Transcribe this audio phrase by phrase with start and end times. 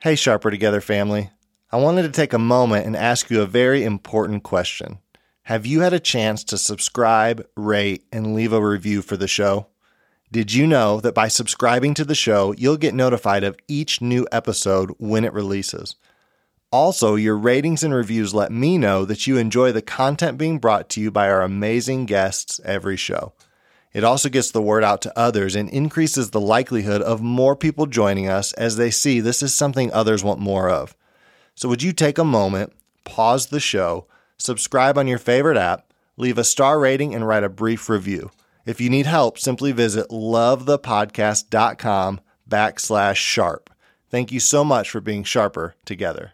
[0.00, 1.30] Hey, Sharper Together family.
[1.72, 4.98] I wanted to take a moment and ask you a very important question.
[5.42, 9.66] Have you had a chance to subscribe, rate, and leave a review for the show?
[10.30, 14.24] Did you know that by subscribing to the show, you'll get notified of each new
[14.30, 15.96] episode when it releases?
[16.70, 20.88] Also, your ratings and reviews let me know that you enjoy the content being brought
[20.90, 23.32] to you by our amazing guests every show.
[23.92, 27.86] It also gets the word out to others and increases the likelihood of more people
[27.86, 30.94] joining us as they see this is something others want more of.
[31.54, 32.72] So, would you take a moment,
[33.04, 34.06] pause the show,
[34.36, 38.30] subscribe on your favorite app, leave a star rating, and write a brief review?
[38.66, 43.70] If you need help, simply visit lovethepodcast.com backslash sharp.
[44.10, 46.32] Thank you so much for being sharper together.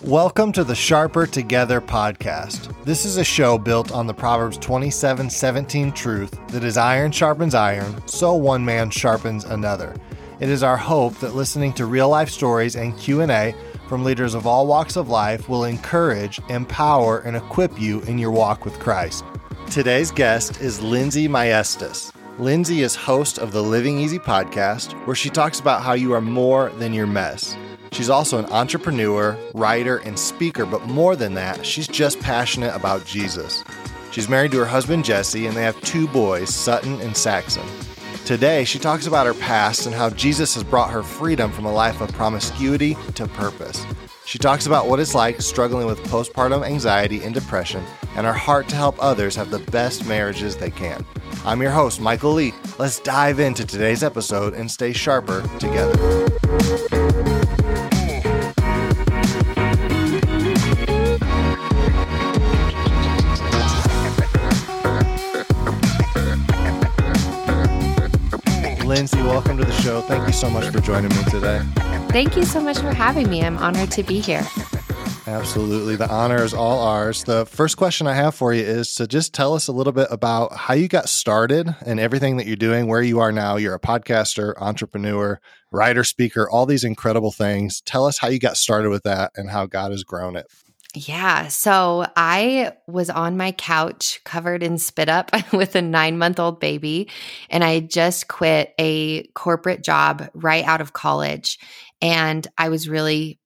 [0.00, 2.74] Welcome to the Sharper Together podcast.
[2.82, 7.54] This is a show built on the Proverbs 27 17 truth that is iron sharpens
[7.54, 9.94] iron, so one man sharpens another.
[10.40, 13.54] It is our hope that listening to real life stories and Q&A
[13.90, 18.30] from leaders of all walks of life will encourage, empower, and equip you in your
[18.30, 19.26] walk with Christ.
[19.70, 22.15] Today's guest is Lindsay Maestas.
[22.38, 26.20] Lindsay is host of the Living Easy podcast, where she talks about how you are
[26.20, 27.56] more than your mess.
[27.92, 33.06] She's also an entrepreneur, writer, and speaker, but more than that, she's just passionate about
[33.06, 33.64] Jesus.
[34.10, 37.66] She's married to her husband Jesse, and they have two boys, Sutton and Saxon.
[38.26, 41.72] Today, she talks about her past and how Jesus has brought her freedom from a
[41.72, 43.82] life of promiscuity to purpose.
[44.26, 47.82] She talks about what it's like struggling with postpartum anxiety and depression
[48.16, 51.04] and her heart to help others have the best marriages they can.
[51.44, 52.54] I'm your host, Michael Lee.
[52.78, 55.92] Let's dive into today's episode and stay sharper together.
[68.84, 70.00] Lindsay, welcome to the show.
[70.00, 71.62] Thank you so much for joining me today.
[72.08, 73.42] Thank you so much for having me.
[73.42, 74.46] I'm honored to be here.
[75.28, 75.96] Absolutely.
[75.96, 77.24] The honor is all ours.
[77.24, 80.06] The first question I have for you is to just tell us a little bit
[80.10, 83.56] about how you got started and everything that you're doing, where you are now.
[83.56, 85.40] You're a podcaster, entrepreneur,
[85.72, 87.80] writer, speaker, all these incredible things.
[87.80, 90.46] Tell us how you got started with that and how God has grown it.
[90.94, 91.48] Yeah.
[91.48, 96.60] So I was on my couch covered in spit up with a nine month old
[96.60, 97.10] baby,
[97.50, 101.58] and I just quit a corporate job right out of college.
[102.00, 103.40] And I was really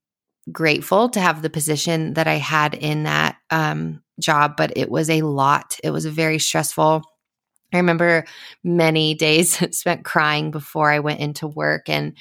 [0.52, 5.10] grateful to have the position that I had in that um, job, but it was
[5.10, 5.78] a lot.
[5.82, 7.02] It was very stressful.
[7.72, 8.24] I remember
[8.64, 12.16] many days spent crying before I went into work, and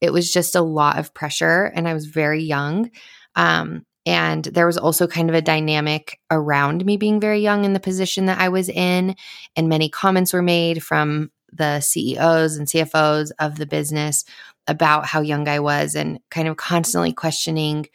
[0.00, 1.64] it was just a lot of pressure.
[1.74, 2.90] And I was very young.
[3.36, 7.72] Um, and there was also kind of a dynamic around me being very young in
[7.72, 9.16] the position that I was in.
[9.56, 14.24] And many comments were made from the CEOs and CFOs of the business
[14.66, 17.86] about how young I was and kind of constantly questioning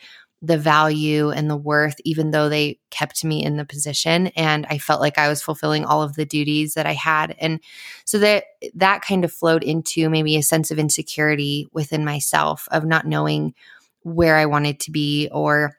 [0.42, 4.28] the value and the worth, even though they kept me in the position.
[4.28, 7.36] And I felt like I was fulfilling all of the duties that I had.
[7.40, 7.60] And
[8.06, 8.46] so that
[8.76, 13.54] that kind of flowed into maybe a sense of insecurity within myself of not knowing
[14.04, 15.76] where I wanted to be or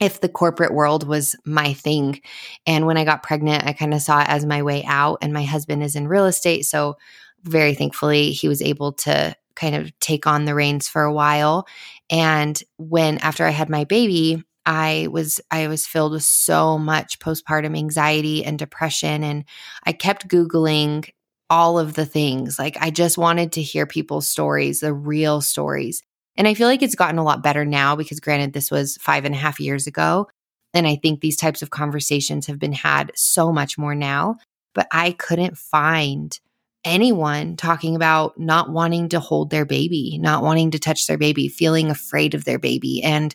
[0.00, 2.22] if the corporate world was my thing.
[2.66, 5.18] And when I got pregnant, I kind of saw it as my way out.
[5.20, 6.64] And my husband is in real estate.
[6.64, 6.96] So,
[7.42, 11.66] very thankfully, he was able to kind of take on the reins for a while.
[12.10, 17.18] And when after I had my baby, I was I was filled with so much
[17.18, 19.44] postpartum anxiety and depression and
[19.84, 21.08] I kept googling
[21.48, 22.58] all of the things.
[22.58, 26.02] Like I just wanted to hear people's stories, the real stories.
[26.36, 29.24] And I feel like it's gotten a lot better now because, granted, this was five
[29.24, 30.28] and a half years ago.
[30.72, 34.36] And I think these types of conversations have been had so much more now.
[34.74, 36.38] but I couldn't find
[36.84, 41.48] anyone talking about not wanting to hold their baby, not wanting to touch their baby,
[41.48, 43.02] feeling afraid of their baby.
[43.02, 43.34] And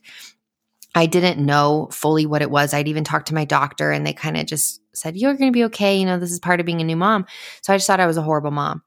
[0.96, 2.74] I didn't know fully what it was.
[2.74, 5.56] I'd even talked to my doctor and they kind of just said, You're going to
[5.56, 6.00] be okay.
[6.00, 7.26] You know, this is part of being a new mom.
[7.62, 8.82] So I just thought I was a horrible mom.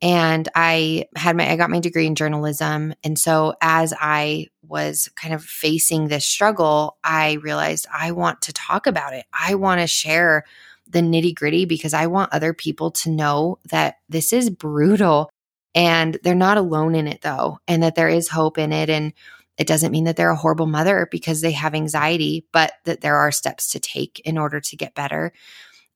[0.00, 2.94] And I had my, I got my degree in journalism.
[3.02, 8.52] And so as I was kind of facing this struggle, I realized I want to
[8.52, 9.24] talk about it.
[9.32, 10.44] I want to share
[10.88, 15.30] the nitty gritty because I want other people to know that this is brutal
[15.74, 18.90] and they're not alone in it though, and that there is hope in it.
[18.90, 19.12] And
[19.58, 23.16] it doesn't mean that they're a horrible mother because they have anxiety, but that there
[23.16, 25.32] are steps to take in order to get better.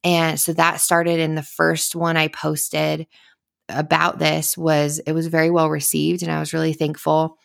[0.04, 3.06] And so that started in the first one I posted
[3.68, 7.38] about this was it was very well received and I was really thankful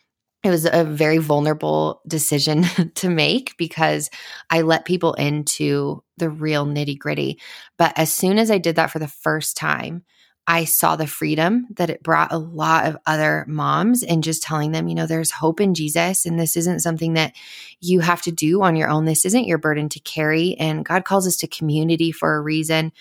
[0.44, 2.64] it was a very vulnerable decision
[2.96, 4.10] to make because
[4.50, 7.40] I let people into the real nitty gritty.
[7.78, 10.04] But as soon as I did that for the first time,
[10.50, 14.72] I saw the freedom that it brought a lot of other moms and just telling
[14.72, 17.34] them, you know, there's hope in Jesus and this isn't something that
[17.82, 19.04] you have to do on your own.
[19.04, 20.56] This isn't your burden to carry.
[20.56, 22.94] And God calls us to community for a reason,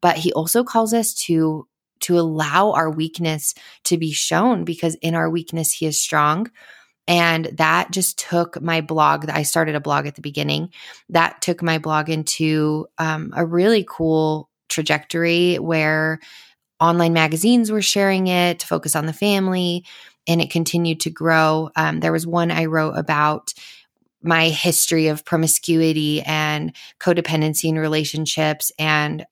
[0.00, 1.68] but He also calls us to
[2.00, 3.54] to allow our weakness
[3.84, 6.50] to be shown because in our weakness He is strong.
[7.06, 9.28] And that just took my blog.
[9.28, 10.70] I started a blog at the beginning.
[11.10, 16.20] That took my blog into um, a really cool trajectory where
[16.80, 19.84] online magazines were sharing it to focus on the family,
[20.26, 21.70] and it continued to grow.
[21.76, 23.52] Um, there was one I wrote about
[24.22, 29.26] my history of promiscuity and codependency in relationships and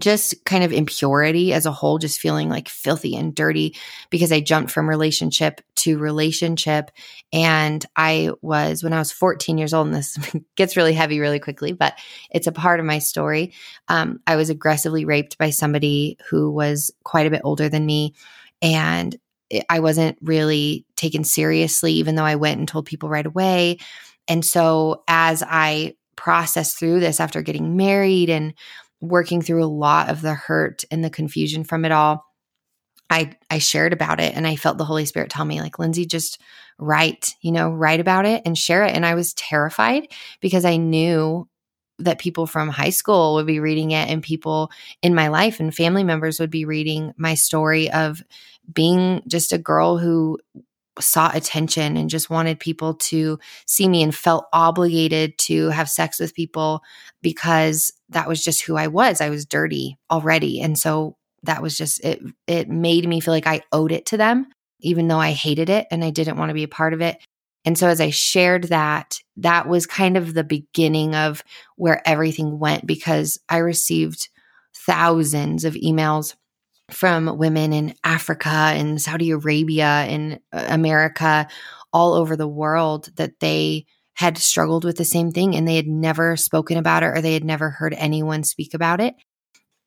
[0.00, 3.76] just kind of impurity as a whole, just feeling like filthy and dirty
[4.10, 6.90] because I jumped from relationship to relationship.
[7.32, 10.18] And I was, when I was 14 years old, and this
[10.56, 11.98] gets really heavy really quickly, but
[12.30, 13.52] it's a part of my story.
[13.88, 18.14] Um, I was aggressively raped by somebody who was quite a bit older than me.
[18.62, 19.16] And
[19.68, 23.78] I wasn't really taken seriously, even though I went and told people right away.
[24.28, 28.54] And so as I processed through this after getting married and
[29.08, 32.24] working through a lot of the hurt and the confusion from it all,
[33.08, 36.06] I I shared about it and I felt the Holy Spirit tell me like Lindsay
[36.06, 36.40] just
[36.78, 38.94] write, you know, write about it and share it.
[38.94, 40.08] And I was terrified
[40.40, 41.48] because I knew
[41.98, 44.70] that people from high school would be reading it and people
[45.02, 48.22] in my life and family members would be reading my story of
[48.70, 50.38] being just a girl who
[51.00, 56.18] sought attention and just wanted people to see me and felt obligated to have sex
[56.18, 56.82] with people
[57.22, 59.20] because that was just who I was.
[59.20, 60.60] I was dirty already.
[60.60, 64.16] And so that was just it it made me feel like I owed it to
[64.16, 64.46] them
[64.80, 67.18] even though I hated it and I didn't want to be a part of it.
[67.64, 71.42] And so as I shared that, that was kind of the beginning of
[71.76, 74.28] where everything went because I received
[74.74, 76.36] thousands of emails
[76.90, 81.48] from women in Africa and Saudi Arabia and uh, America,
[81.92, 85.86] all over the world, that they had struggled with the same thing and they had
[85.86, 89.14] never spoken about it or they had never heard anyone speak about it.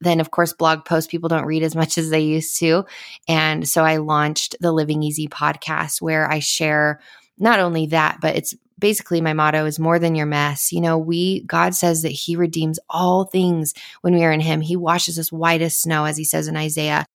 [0.02, 2.86] Then, of course, blog posts people don't read as much as they used to.
[3.28, 7.02] And so I launched the Living Easy podcast where I share
[7.38, 10.72] not only that, but it's basically my motto is more than your mess.
[10.72, 14.62] You know, we, God says that He redeems all things when we are in Him.
[14.62, 17.06] He washes us white as snow, as He says in Isaiah,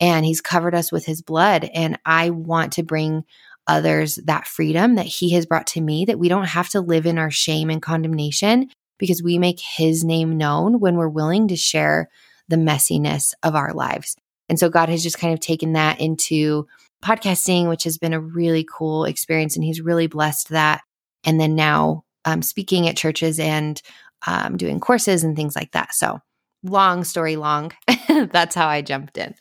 [0.00, 1.64] and He's covered us with His blood.
[1.74, 3.24] And I want to bring
[3.66, 7.06] others that freedom that He has brought to me, that we don't have to live
[7.06, 11.56] in our shame and condemnation because we make His name known when we're willing to
[11.56, 12.08] share
[12.48, 14.16] the messiness of our lives.
[14.48, 16.66] And so God has just kind of taken that into
[17.02, 19.56] podcasting, which has been a really cool experience.
[19.56, 20.82] And He's really blessed that
[21.24, 23.80] and then now um, speaking at churches and
[24.26, 25.94] um, doing courses and things like that.
[25.94, 26.20] So,
[26.62, 27.72] long story long,
[28.08, 29.34] that's how I jumped in.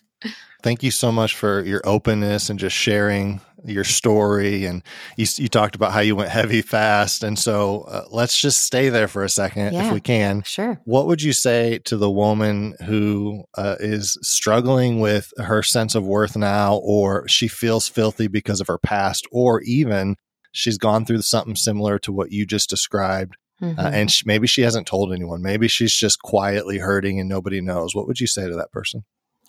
[0.61, 4.65] Thank you so much for your openness and just sharing your story.
[4.65, 4.81] And
[5.17, 7.23] you, you talked about how you went heavy fast.
[7.23, 10.41] And so uh, let's just stay there for a second yeah, if we can.
[10.43, 10.79] Sure.
[10.85, 16.05] What would you say to the woman who uh, is struggling with her sense of
[16.05, 20.15] worth now, or she feels filthy because of her past, or even
[20.53, 23.35] she's gone through something similar to what you just described.
[23.61, 23.79] Uh, mm-hmm.
[23.79, 25.41] Uh, and she, maybe she hasn't told anyone.
[25.41, 27.93] Maybe she's just quietly hurting and nobody knows.
[27.93, 29.03] What would you say to that person?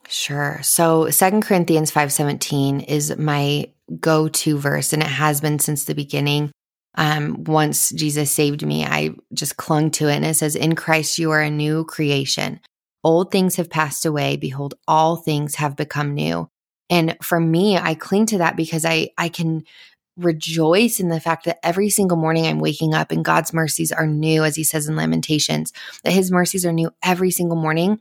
[0.09, 0.59] Sure.
[0.63, 3.71] So Second Corinthians 5:17 is my
[4.01, 6.51] go-to verse and it has been since the beginning.
[6.97, 11.19] Um, once Jesus saved me, I just clung to it and it says in Christ
[11.19, 12.61] you are a new creation.
[13.03, 16.49] Old things have passed away, behold all things have become new.
[16.91, 19.65] And for me, I cling to that because I I can
[20.17, 24.07] rejoice in the fact that every single morning I'm waking up and God's mercies are
[24.07, 25.73] new, as he says in Lamentations,
[26.05, 27.99] that his mercies are new every single morning.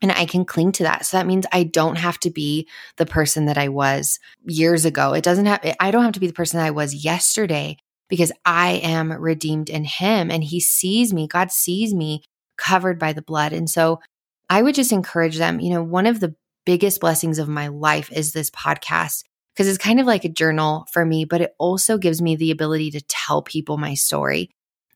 [0.00, 1.06] And I can cling to that.
[1.06, 5.12] So that means I don't have to be the person that I was years ago.
[5.12, 7.78] It doesn't have, I don't have to be the person that I was yesterday
[8.08, 11.26] because I am redeemed in Him and He sees me.
[11.26, 12.22] God sees me
[12.56, 13.52] covered by the blood.
[13.52, 14.00] And so
[14.48, 15.60] I would just encourage them.
[15.60, 19.24] You know, one of the biggest blessings of my life is this podcast
[19.58, 22.52] because it's kind of like a journal for me, but it also gives me the
[22.52, 24.50] ability to tell people my story.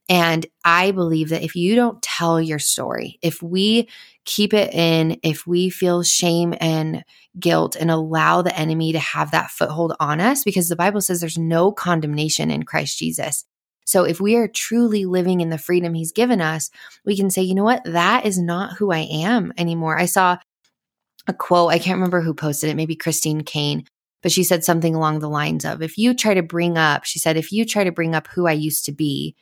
[0.08, 3.88] And I believe that if you don't tell your story, if we
[4.24, 7.02] keep it in, if we feel shame and
[7.40, 11.20] guilt and allow the enemy to have that foothold on us, because the Bible says
[11.20, 13.44] there's no condemnation in Christ Jesus.
[13.84, 16.70] So if we are truly living in the freedom he's given us,
[17.04, 17.82] we can say, you know what?
[17.84, 19.98] That is not who I am anymore.
[19.98, 20.36] I saw
[21.26, 23.86] a quote, I can't remember who posted it, maybe Christine Caine,
[24.22, 27.18] but she said something along the lines of, if you try to bring up, she
[27.18, 29.36] said, if you try to bring up who I used to be,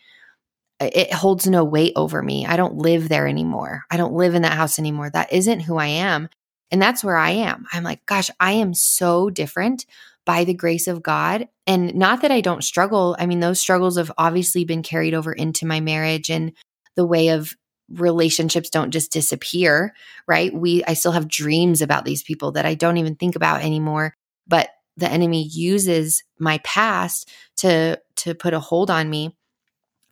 [0.80, 2.46] it holds no weight over me.
[2.46, 3.84] I don't live there anymore.
[3.90, 5.10] I don't live in that house anymore.
[5.10, 6.30] That isn't who I am.
[6.70, 7.66] And that's where I am.
[7.72, 9.84] I'm like, gosh, I am so different
[10.24, 11.48] by the grace of God.
[11.66, 13.14] And not that I don't struggle.
[13.18, 16.52] I mean, those struggles have obviously been carried over into my marriage and
[16.96, 17.54] the way of
[17.90, 19.92] relationships don't just disappear,
[20.26, 20.54] right?
[20.54, 24.14] We I still have dreams about these people that I don't even think about anymore,
[24.50, 29.34] but the enemy uses my past to to put a hold on me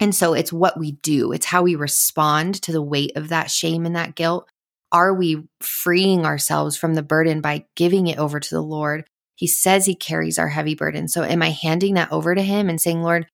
[0.00, 3.50] and so it's what we do, it's how we respond to the weight of that
[3.50, 4.49] shame and that guilt.
[4.92, 9.04] Are we freeing ourselves from the burden by giving it over to the Lord?
[9.35, 11.09] He says he carries our heavy burden.
[11.09, 13.26] So am I handing that over to him and saying, Lord,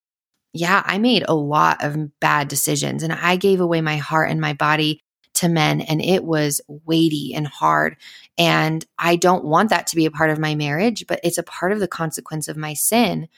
[0.53, 4.41] yeah, I made a lot of bad decisions and I gave away my heart and
[4.41, 5.01] my body
[5.35, 7.97] to men and it was weighty and hard.
[8.39, 11.43] And I don't want that to be a part of my marriage, but it's a
[11.43, 13.29] part of the consequence of my sin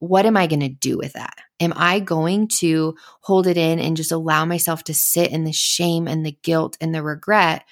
[0.00, 1.36] what am I going to do with that?
[1.60, 5.52] Am I going to hold it in and just allow myself to sit in the
[5.52, 7.64] shame and the guilt and the regret?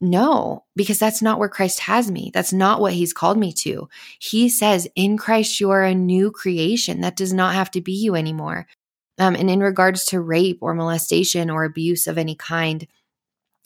[0.00, 2.30] No, because that's not where Christ has me.
[2.34, 3.88] That's not what he's called me to.
[4.18, 7.00] He says, in Christ, you are a new creation.
[7.00, 8.66] That does not have to be you anymore.
[9.18, 12.86] Um, and in regards to rape or molestation or abuse of any kind,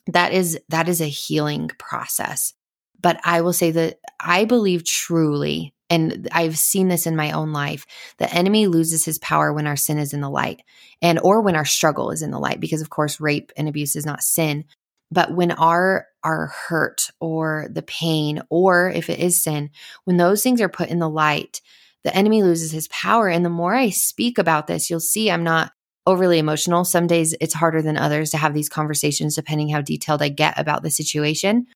[0.06, 2.54] that is that is a healing process.
[3.00, 7.52] But I will say that I believe truly and I've seen this in my own
[7.52, 7.86] life.
[8.18, 10.62] The enemy loses his power when our sin is in the light
[11.00, 13.94] and or when our struggle is in the light because of course rape and abuse
[13.94, 14.64] is not sin.
[15.10, 19.70] But when our our hurt or the pain or if it is sin,
[20.04, 21.60] when those things are put in the light,
[22.02, 25.44] the enemy loses his power and the more I speak about this, you'll see I'm
[25.44, 25.72] not
[26.06, 26.84] overly emotional.
[26.84, 30.58] Some days it's harder than others to have these conversations depending how detailed I get
[30.58, 31.66] about the situation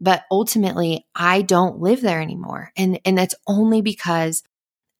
[0.00, 2.72] but ultimately I don't live there anymore.
[2.76, 4.42] And and that's only because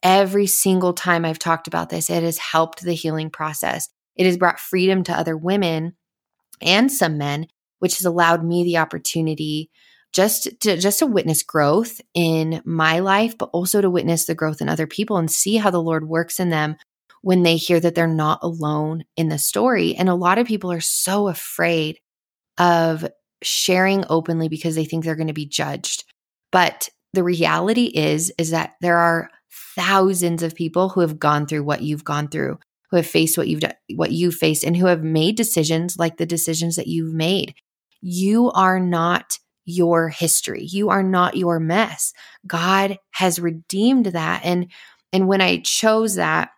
[0.02, 3.88] every single time I've talked about this it has helped the healing process.
[4.16, 5.94] It has brought freedom to other women
[6.60, 7.48] and some men,
[7.80, 9.70] which has allowed me the opportunity
[10.12, 14.60] just to just to witness growth in my life but also to witness the growth
[14.60, 16.76] in other people and see how the Lord works in them
[17.24, 19.96] when they hear that they're not alone in the story.
[19.96, 21.98] And a lot of people are so afraid
[22.58, 23.08] of
[23.42, 26.04] sharing openly because they think they're going to be judged.
[26.52, 29.30] But the reality is is that there are
[29.74, 32.58] thousands of people who have gone through what you've gone through,
[32.90, 36.18] who have faced what you've done, what you've faced and who have made decisions like
[36.18, 37.54] the decisions that you've made.
[38.02, 40.64] You are not your history.
[40.64, 42.12] You are not your mess.
[42.46, 44.70] God has redeemed that and
[45.10, 46.50] and when I chose that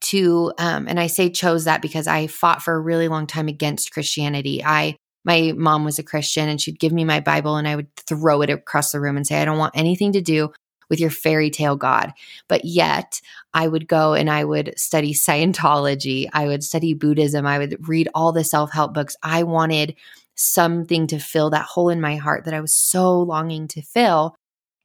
[0.00, 3.48] to um and I say chose that because I fought for a really long time
[3.48, 4.64] against Christianity.
[4.64, 7.94] I my mom was a Christian and she'd give me my Bible and I would
[7.96, 10.50] throw it across the room and say, I don't want anything to do
[10.88, 12.12] with your fairy tale God.
[12.48, 13.20] But yet
[13.54, 16.28] I would go and I would study Scientology.
[16.32, 17.46] I would study Buddhism.
[17.46, 19.16] I would read all the self help books.
[19.22, 19.94] I wanted
[20.34, 24.34] something to fill that hole in my heart that I was so longing to fill.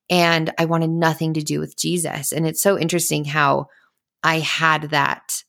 [0.10, 2.32] And I wanted nothing to do with Jesus.
[2.32, 3.68] And it's so interesting how
[4.26, 5.44] I had that.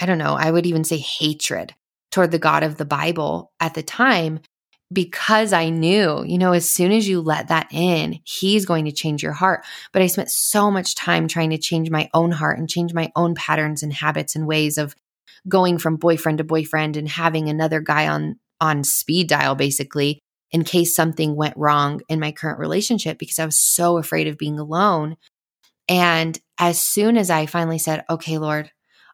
[0.00, 1.74] I don't know, I would even say hatred
[2.10, 4.40] toward the God of the Bible at the time
[4.92, 8.92] because I knew, you know, as soon as you let that in, he's going to
[8.92, 9.64] change your heart.
[9.92, 13.10] But I spent so much time trying to change my own heart and change my
[13.14, 14.94] own patterns and habits and ways of
[15.46, 20.18] going from boyfriend to boyfriend and having another guy on on speed dial basically
[20.50, 24.38] in case something went wrong in my current relationship because I was so afraid of
[24.38, 25.16] being alone.
[25.88, 28.70] And as soon as I finally said, "Okay, Lord,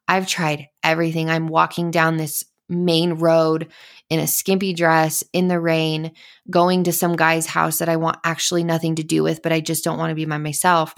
[0.08, 1.30] I've tried everything.
[1.30, 3.68] I'm walking down this main road
[4.10, 6.12] in a skimpy dress in the rain,
[6.50, 9.60] going to some guy's house that I want actually nothing to do with, but I
[9.60, 10.94] just don't want to be by myself.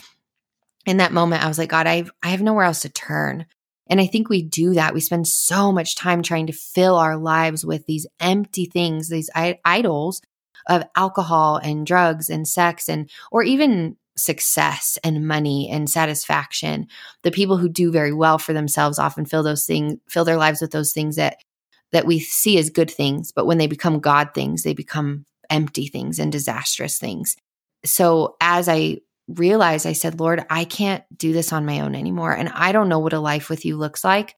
[0.86, 3.46] In that moment, I was like, God, I have, I have nowhere else to turn.
[3.88, 4.94] And I think we do that.
[4.94, 9.30] We spend so much time trying to fill our lives with these empty things, these
[9.64, 10.22] idols
[10.68, 16.86] of alcohol and drugs and sex and, or even success and money and satisfaction.
[17.22, 20.60] The people who do very well for themselves often fill those things, fill their lives
[20.60, 21.38] with those things that
[21.92, 25.86] that we see as good things, but when they become God things, they become empty
[25.86, 27.36] things and disastrous things.
[27.84, 32.32] So as I realized, I said, Lord, I can't do this on my own anymore.
[32.32, 34.34] And I don't know what a life with you looks like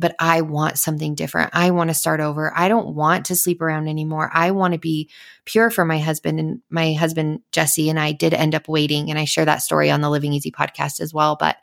[0.00, 1.50] but I want something different.
[1.52, 2.52] I want to start over.
[2.56, 4.30] I don't want to sleep around anymore.
[4.32, 5.10] I want to be
[5.44, 6.40] pure for my husband.
[6.40, 9.10] And my husband, Jesse, and I did end up waiting.
[9.10, 11.36] And I share that story on the Living Easy podcast as well.
[11.38, 11.56] But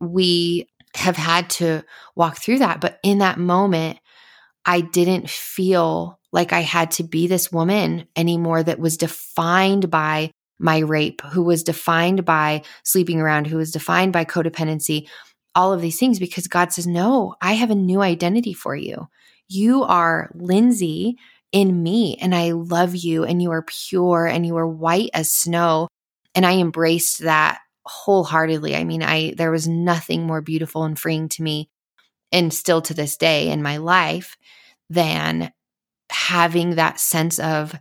[0.00, 1.84] we have had to
[2.16, 2.80] walk through that.
[2.80, 3.98] But in that moment,
[4.64, 10.30] I didn't feel like I had to be this woman anymore that was defined by
[10.58, 15.08] my rape, who was defined by sleeping around, who was defined by codependency
[15.58, 19.08] all of these things because God says, No, I have a new identity for you.
[19.48, 21.18] You are Lindsay
[21.50, 25.32] in me, and I love you, and you are pure, and you are white as
[25.32, 25.88] snow.
[26.34, 28.76] And I embraced that wholeheartedly.
[28.76, 31.68] I mean, I there was nothing more beautiful and freeing to me,
[32.30, 34.36] and still to this day in my life,
[34.88, 35.52] than
[36.10, 37.74] having that sense of,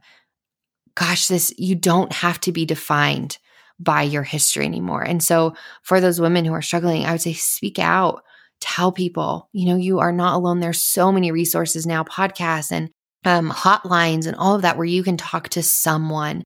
[0.96, 3.38] gosh, this you don't have to be defined
[3.80, 5.04] by your history anymore.
[5.04, 5.54] And so
[5.84, 8.24] for those women who are struggling, I would say speak out,
[8.60, 10.60] tell people, you know, you are not alone.
[10.60, 12.90] There's so many resources now, podcasts and
[13.26, 16.44] um, hotlines and all of that where you can talk to someone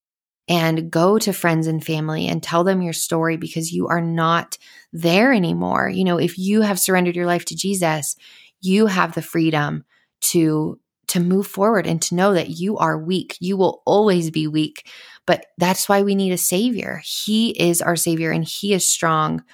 [0.47, 4.57] and go to friends and family and tell them your story because you are not
[4.91, 5.89] there anymore.
[5.89, 8.15] You know, if you have surrendered your life to Jesus,
[8.59, 9.83] you have the freedom
[10.21, 13.35] to to move forward and to know that you are weak.
[13.41, 14.89] You will always be weak,
[15.31, 17.01] but that's why we need a savior.
[17.05, 19.45] He is our savior and he is strong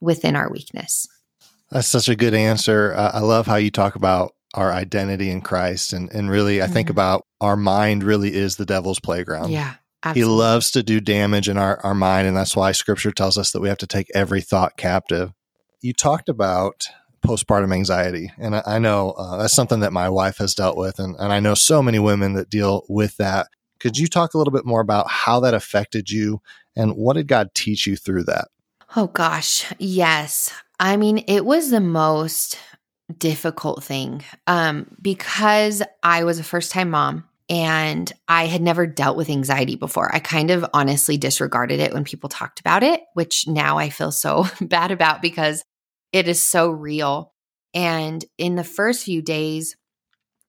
[0.00, 1.06] within our weakness.
[1.70, 2.94] That's such a good answer.
[2.96, 5.92] Uh, I love how you talk about our identity in Christ.
[5.92, 6.72] And, and really, I mm-hmm.
[6.72, 9.50] think about our mind really is the devil's playground.
[9.50, 9.74] Yeah.
[10.02, 10.32] Absolutely.
[10.32, 12.26] He loves to do damage in our, our mind.
[12.26, 15.34] And that's why scripture tells us that we have to take every thought captive.
[15.82, 16.86] You talked about
[17.26, 18.32] postpartum anxiety.
[18.38, 20.98] And I, I know uh, that's something that my wife has dealt with.
[20.98, 23.48] And, and I know so many women that deal with that.
[23.78, 26.40] Could you talk a little bit more about how that affected you
[26.74, 28.48] and what did God teach you through that?
[28.94, 29.70] Oh, gosh.
[29.78, 30.52] Yes.
[30.78, 32.58] I mean, it was the most
[33.18, 39.16] difficult thing um, because I was a first time mom and I had never dealt
[39.16, 40.12] with anxiety before.
[40.14, 44.10] I kind of honestly disregarded it when people talked about it, which now I feel
[44.10, 45.64] so bad about because
[46.12, 47.32] it is so real.
[47.74, 49.76] And in the first few days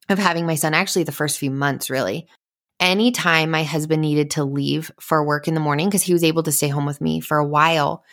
[0.09, 2.27] of having my son, actually, the first few months, really,
[2.79, 6.43] anytime my husband needed to leave for work in the morning, because he was able
[6.43, 8.03] to stay home with me for a while,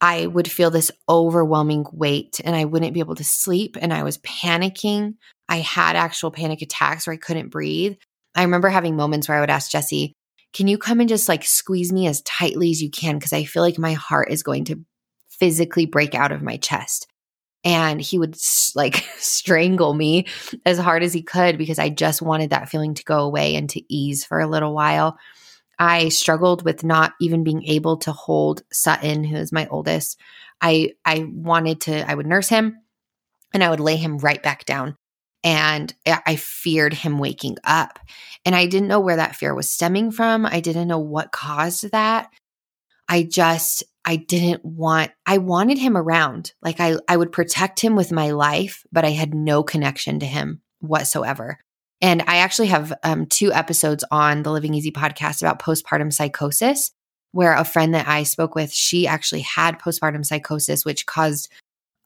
[0.00, 3.76] I would feel this overwhelming weight and I wouldn't be able to sleep.
[3.80, 5.14] And I was panicking.
[5.48, 7.96] I had actual panic attacks where I couldn't breathe.
[8.34, 10.12] I remember having moments where I would ask Jesse,
[10.52, 13.18] Can you come and just like squeeze me as tightly as you can?
[13.18, 14.84] Because I feel like my heart is going to
[15.28, 17.07] physically break out of my chest.
[17.64, 18.36] And he would
[18.74, 20.26] like strangle me
[20.64, 23.68] as hard as he could because I just wanted that feeling to go away and
[23.70, 25.18] to ease for a little while.
[25.78, 30.20] I struggled with not even being able to hold Sutton, who is my oldest.
[30.60, 32.78] I I wanted to I would nurse him
[33.54, 34.96] and I would lay him right back down
[35.44, 38.00] and I feared him waking up.
[38.44, 40.44] And I didn't know where that fear was stemming from.
[40.44, 42.28] I didn't know what caused that.
[43.08, 46.54] I just I didn't want I wanted him around.
[46.62, 50.26] Like I I would protect him with my life, but I had no connection to
[50.26, 51.58] him whatsoever.
[52.00, 56.90] And I actually have um, two episodes on the Living Easy podcast about postpartum psychosis,
[57.32, 61.52] where a friend that I spoke with, she actually had postpartum psychosis, which caused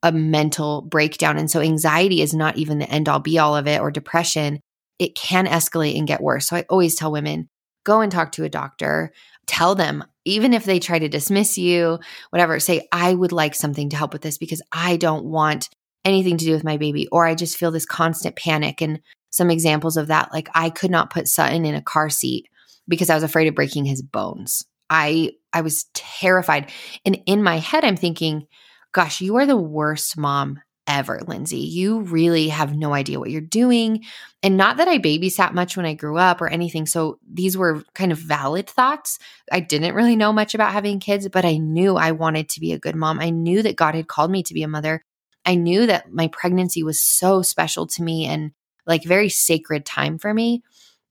[0.02, 1.38] a mental breakdown.
[1.38, 4.58] And so anxiety is not even the end all be all of it or depression.
[4.98, 6.48] It can escalate and get worse.
[6.48, 7.48] So I always tell women
[7.84, 9.12] go and talk to a doctor
[9.46, 11.98] tell them, even if they try to dismiss you,
[12.30, 15.68] whatever, say, I would like something to help with this because I don't want
[16.04, 18.80] anything to do with my baby, or I just feel this constant panic.
[18.80, 19.00] And
[19.30, 22.48] some examples of that, like I could not put Sutton in a car seat
[22.86, 24.64] because I was afraid of breaking his bones.
[24.90, 26.70] I I was terrified.
[27.04, 28.46] And in my head, I'm thinking,
[28.92, 31.58] gosh, you are the worst mom ever, Lindsay.
[31.58, 34.04] You really have no idea what you're doing.
[34.42, 36.86] And not that I babysat much when I grew up or anything.
[36.86, 39.18] So these were kind of valid thoughts.
[39.50, 42.72] I didn't really know much about having kids, but I knew I wanted to be
[42.72, 43.20] a good mom.
[43.20, 45.04] I knew that God had called me to be a mother.
[45.44, 48.52] I knew that my pregnancy was so special to me and
[48.86, 50.62] like very sacred time for me.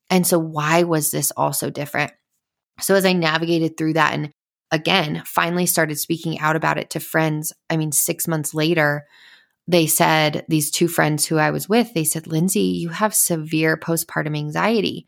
[0.10, 2.12] And so, why was this all so different?
[2.80, 4.32] So, as I navigated through that and
[4.72, 9.06] again, finally started speaking out about it to friends, I mean, six months later,
[9.68, 13.78] they said, these two friends who I was with, they said, Lindsay, you have severe
[13.78, 15.08] postpartum anxiety.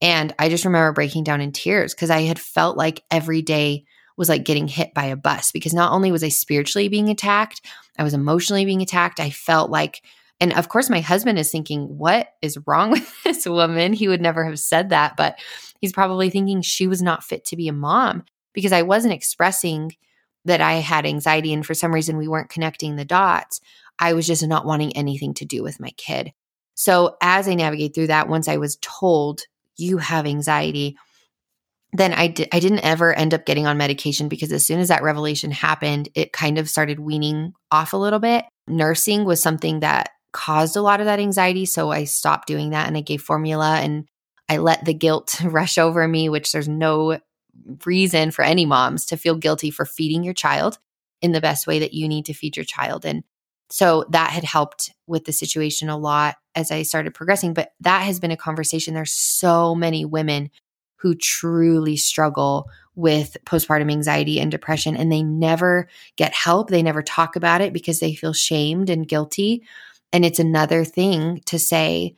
[0.00, 3.84] And I just remember breaking down in tears because I had felt like every day
[4.16, 7.64] was like getting hit by a bus because not only was I spiritually being attacked,
[7.98, 9.20] I was emotionally being attacked.
[9.20, 10.02] I felt like,
[10.40, 13.92] and of course, my husband is thinking, what is wrong with this woman?
[13.92, 15.38] He would never have said that, but
[15.80, 19.96] he's probably thinking she was not fit to be a mom because I wasn't expressing
[20.44, 21.52] that I had anxiety.
[21.52, 23.60] And for some reason, we weren't connecting the dots.
[23.98, 26.32] I was just not wanting anything to do with my kid.
[26.74, 29.42] So, as I navigate through that, once I was told
[29.76, 30.96] you have anxiety,
[31.92, 34.88] then I, di- I didn't ever end up getting on medication because as soon as
[34.88, 38.44] that revelation happened, it kind of started weaning off a little bit.
[38.66, 41.64] Nursing was something that caused a lot of that anxiety.
[41.64, 44.06] So I stopped doing that and I gave formula and
[44.48, 47.18] I let the guilt rush over me, which there's no
[47.84, 50.78] reason for any moms to feel guilty for feeding your child
[51.20, 53.04] in the best way that you need to feed your child.
[53.04, 53.24] And
[53.70, 57.54] so that had helped with the situation a lot as I started progressing.
[57.54, 58.94] But that has been a conversation.
[58.94, 60.50] There's so many women
[60.96, 66.68] who truly struggle with postpartum anxiety and depression, and they never get help.
[66.68, 69.62] They never talk about it because they feel shamed and guilty.
[70.12, 72.16] And it's another thing to say,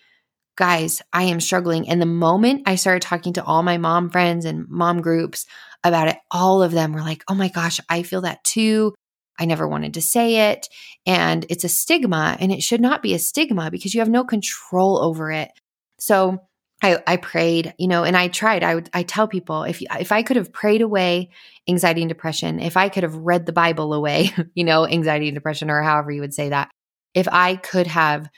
[0.56, 1.88] guys, I am struggling.
[1.88, 5.46] And the moment I started talking to all my mom friends and mom groups
[5.84, 8.94] about it, all of them were like, oh my gosh, I feel that too.
[9.40, 10.68] I never wanted to say it.
[11.06, 14.22] And it's a stigma, and it should not be a stigma because you have no
[14.22, 15.50] control over it.
[15.98, 16.40] So
[16.82, 18.62] I, I prayed, you know, and I tried.
[18.62, 21.30] I would I tell people if if I could have prayed away
[21.68, 25.34] anxiety and depression, if I could have read the Bible away, you know, anxiety and
[25.34, 26.70] depression, or however you would say that,
[27.14, 28.28] if I could have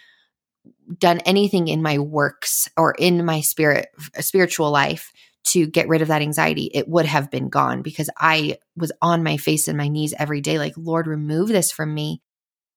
[0.99, 5.13] done anything in my works or in my spirit uh, spiritual life
[5.45, 9.23] to get rid of that anxiety, it would have been gone because I was on
[9.23, 12.23] my face and my knees every day, like, Lord, remove this from me.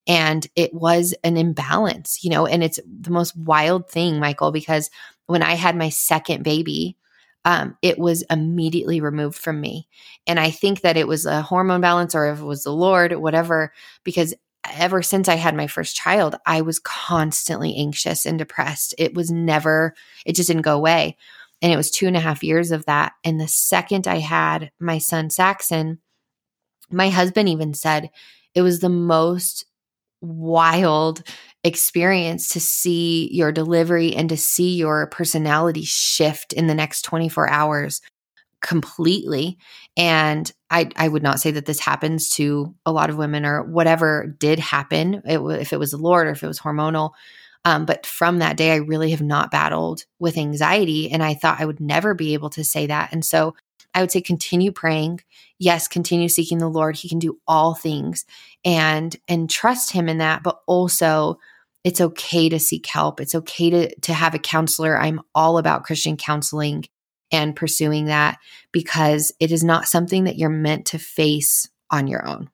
[0.08, 4.90] And it was an imbalance, you know, and it's the most wild thing, Michael, because
[5.26, 6.98] when I had my second baby,
[7.44, 9.88] um, it was immediately removed from me.
[10.26, 13.14] And I think that it was a hormone balance or if it was the Lord,
[13.14, 13.72] whatever,
[14.04, 14.34] because
[14.74, 18.96] ever since I had my first child, I was constantly anxious and depressed.
[18.98, 19.94] It was never,
[20.26, 21.18] it just didn't go away.
[21.62, 23.14] And it was two and a half years of that.
[23.24, 26.00] And the second I had my son Saxon,
[26.92, 28.10] my husband even said
[28.54, 29.66] it was the most
[30.22, 31.24] wild
[31.64, 37.50] experience to see your delivery and to see your personality shift in the next 24
[37.50, 38.02] hours
[38.62, 39.58] completely.
[39.96, 43.64] And I, I would not say that this happens to a lot of women or
[43.64, 47.12] whatever did happen, it, if it was the Lord or if it was hormonal.
[47.66, 51.12] Um, but from that day, I really have not battled with anxiety.
[51.12, 53.12] And I thought I would never be able to say that.
[53.12, 53.56] And so
[53.96, 55.22] I would say continue praying.
[55.58, 56.96] Yes, continue seeking the Lord.
[56.96, 58.26] He can do all things
[58.64, 61.40] and and trust him in that, but also
[61.84, 63.20] it's okay to seek help.
[63.20, 64.98] It's okay to to have a counselor.
[64.98, 66.86] I'm all about Christian counseling
[67.32, 68.38] and pursuing that
[68.72, 72.50] because it is not something that you're meant to face on your own.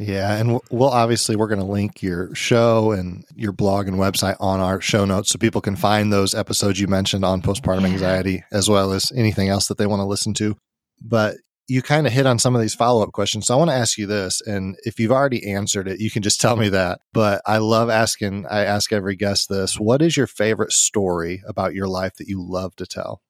[0.00, 4.36] Yeah, and we'll obviously we're going to link your show and your blog and website
[4.40, 7.88] on our show notes so people can find those episodes you mentioned on postpartum yeah.
[7.88, 10.56] anxiety as well as anything else that they want to listen to.
[11.02, 11.36] But
[11.68, 13.46] you kind of hit on some of these follow up questions.
[13.46, 16.22] So I want to ask you this, and if you've already answered it, you can
[16.22, 17.00] just tell me that.
[17.12, 21.74] But I love asking, I ask every guest this what is your favorite story about
[21.74, 23.20] your life that you love to tell?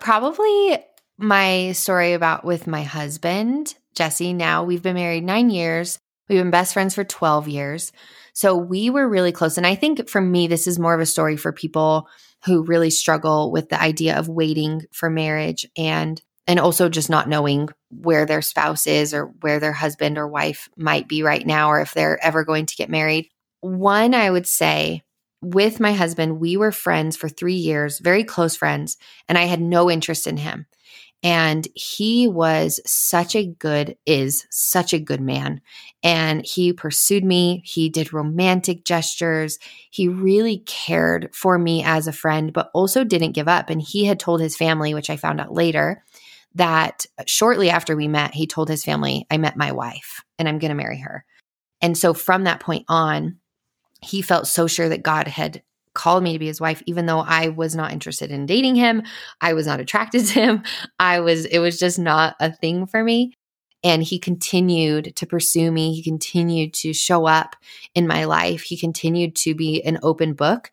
[0.00, 0.78] Probably
[1.16, 4.32] my story about with my husband, Jesse.
[4.32, 6.00] Now we've been married nine years.
[6.28, 7.92] We've been best friends for 12 years.
[8.32, 9.56] So we were really close.
[9.56, 12.08] And I think for me, this is more of a story for people
[12.44, 17.28] who really struggle with the idea of waiting for marriage and and also just not
[17.28, 21.70] knowing where their spouse is or where their husband or wife might be right now
[21.70, 23.28] or if they're ever going to get married.
[23.60, 25.02] One, I would say
[25.42, 28.96] with my husband, we were friends for three years, very close friends,
[29.28, 30.66] and I had no interest in him.
[31.22, 35.60] And he was such a good, is such a good man.
[36.02, 37.62] And he pursued me.
[37.64, 39.58] He did romantic gestures.
[39.90, 43.68] He really cared for me as a friend, but also didn't give up.
[43.68, 46.04] And he had told his family, which I found out later,
[46.54, 50.58] that shortly after we met, he told his family, I met my wife and I'm
[50.58, 51.24] going to marry her.
[51.80, 53.38] And so from that point on,
[54.00, 55.62] he felt so sure that God had
[55.98, 59.02] called me to be his wife even though I was not interested in dating him.
[59.40, 60.62] I was not attracted to him.
[60.98, 63.34] I was it was just not a thing for me.
[63.84, 65.94] And he continued to pursue me.
[65.94, 67.54] He continued to show up
[67.94, 68.62] in my life.
[68.62, 70.72] He continued to be an open book.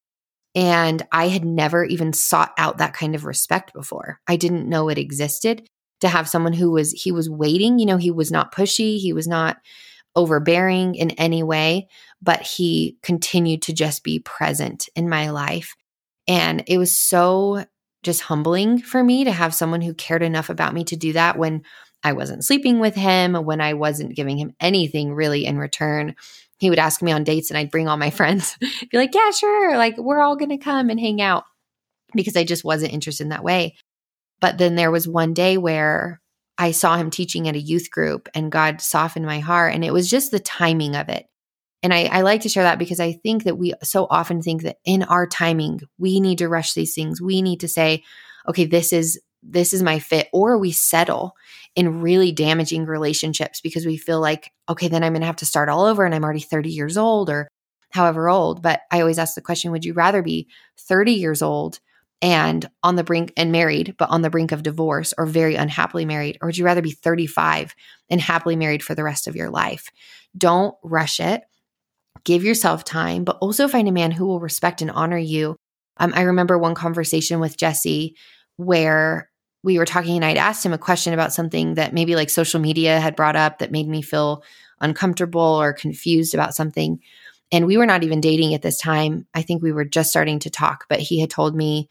[0.55, 4.21] And I had never even sought out that kind of respect before.
[4.27, 5.67] I didn't know it existed
[5.99, 7.77] to have someone who was, he was waiting.
[7.77, 8.97] You know, he was not pushy.
[8.97, 9.57] He was not
[10.15, 11.87] overbearing in any way,
[12.21, 15.75] but he continued to just be present in my life.
[16.27, 17.65] And it was so
[18.03, 21.37] just humbling for me to have someone who cared enough about me to do that
[21.37, 21.63] when
[22.03, 26.15] I wasn't sleeping with him, when I wasn't giving him anything really in return.
[26.59, 29.31] He would ask me on dates and I'd bring all my friends, be like, yeah,
[29.31, 29.75] sure.
[29.75, 31.45] Like, we're all going to come and hang out
[32.13, 33.75] because I just wasn't interested in that way.
[34.39, 36.21] But then there was one day where
[36.57, 39.73] I saw him teaching at a youth group and God softened my heart.
[39.73, 41.27] And it was just the timing of it.
[41.83, 44.63] And I, I, like to share that because I think that we so often think
[44.63, 47.21] that in our timing, we need to rush these things.
[47.21, 48.03] We need to say,
[48.47, 51.35] okay, this is this is my fit, or we settle
[51.75, 55.69] in really damaging relationships because we feel like, okay, then I'm gonna have to start
[55.69, 57.47] all over and I'm already 30 years old or
[57.91, 58.63] however old.
[58.63, 60.47] But I always ask the question, would you rather be
[60.79, 61.79] 30 years old
[62.25, 66.05] and on the brink and married, but on the brink of divorce or very unhappily
[66.05, 66.39] married?
[66.41, 67.75] Or would you rather be 35
[68.09, 69.91] and happily married for the rest of your life?
[70.35, 71.43] Don't rush it
[72.25, 75.55] give yourself time, but also find a man who will respect and honor you.
[75.97, 78.15] Um, I remember one conversation with Jesse
[78.57, 79.29] where
[79.63, 82.59] we were talking and I'd asked him a question about something that maybe like social
[82.59, 84.43] media had brought up that made me feel
[84.81, 86.99] uncomfortable or confused about something.
[87.51, 89.27] And we were not even dating at this time.
[89.33, 91.87] I think we were just starting to talk, but he had told me,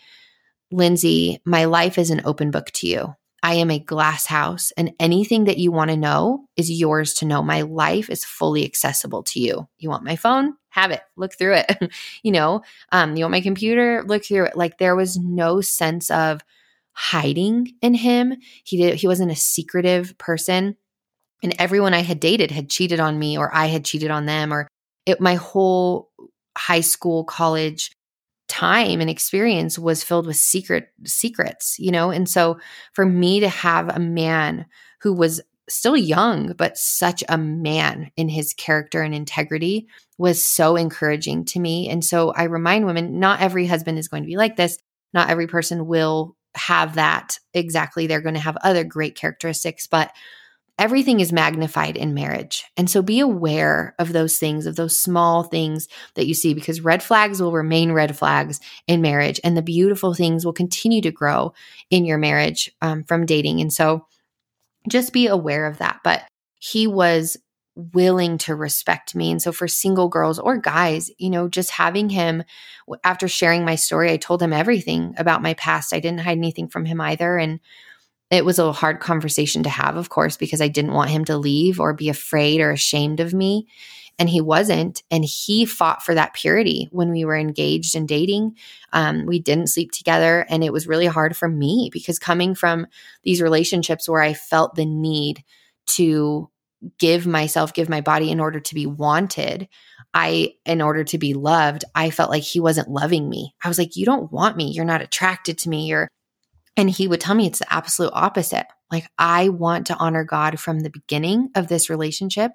[0.74, 3.14] Lindsay, my life is an open book to you.
[3.44, 7.26] I am a glass house, and anything that you want to know is yours to
[7.26, 7.42] know.
[7.42, 9.68] My life is fully accessible to you.
[9.78, 10.54] You want my phone?
[10.70, 11.02] Have it.
[11.16, 11.92] Look through it.
[12.22, 14.02] you know, um, you want my computer?
[14.04, 14.56] Look through it.
[14.56, 16.40] Like there was no sense of
[16.92, 18.34] hiding in him.
[18.64, 18.96] He did.
[18.96, 20.76] He wasn't a secretive person,
[21.42, 24.52] and everyone I had dated had cheated on me, or I had cheated on them,
[24.52, 24.66] or
[25.06, 25.20] it.
[25.20, 26.10] My whole
[26.56, 27.93] high school, college
[28.55, 32.12] time and experience was filled with secret secrets, you know?
[32.12, 32.59] And so
[32.93, 34.67] for me to have a man
[35.01, 39.88] who was still young, but such a man in his character and integrity
[40.19, 41.88] was so encouraging to me.
[41.88, 44.79] And so I remind women not every husband is going to be like this.
[45.12, 48.07] Not every person will have that exactly.
[48.07, 50.12] They're going to have other great characteristics, but
[50.78, 52.64] everything is magnified in marriage.
[52.76, 56.80] And so be aware of those things, of those small things that you see, because
[56.80, 61.12] red flags will remain red flags in marriage, and the beautiful things will continue to
[61.12, 61.52] grow
[61.90, 63.60] in your marriage um, from dating.
[63.60, 64.06] And so
[64.88, 66.00] just be aware of that.
[66.02, 66.22] But
[66.58, 67.37] he was
[67.76, 69.30] willing to respect me.
[69.30, 72.44] And so for single girls or guys, you know, just having him
[73.02, 75.92] after sharing my story, I told him everything about my past.
[75.92, 77.37] I didn't hide anything from him either.
[77.37, 77.60] And
[78.35, 81.37] it was a hard conversation to have, of course, because I didn't want him to
[81.37, 83.66] leave or be afraid or ashamed of me.
[84.18, 85.03] And he wasn't.
[85.11, 88.57] And he fought for that purity when we were engaged and dating.
[88.92, 90.47] Um, we didn't sleep together.
[90.49, 92.87] And it was really hard for me because coming from
[93.25, 95.42] these relationships where I felt the need
[95.87, 96.49] to
[96.99, 99.68] give myself, give my body in order to be wanted,
[100.12, 103.55] I, in order to be loved, I felt like he wasn't loving me.
[103.64, 104.70] I was like, you don't want me.
[104.70, 105.87] You're not attracted to me.
[105.87, 106.09] You're
[106.76, 108.66] and he would tell me it's the absolute opposite.
[108.90, 112.52] Like, I want to honor God from the beginning of this relationship.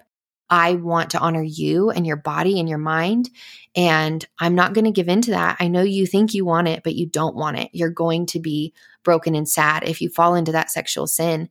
[0.48, 3.30] I want to honor you and your body and your mind.
[3.76, 5.56] And I'm not going to give in to that.
[5.60, 7.70] I know you think you want it, but you don't want it.
[7.72, 11.48] You're going to be broken and sad if you fall into that sexual sin.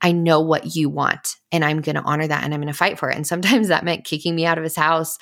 [0.00, 2.78] I know what you want, and I'm going to honor that and I'm going to
[2.78, 3.16] fight for it.
[3.16, 5.18] And sometimes that meant kicking me out of his house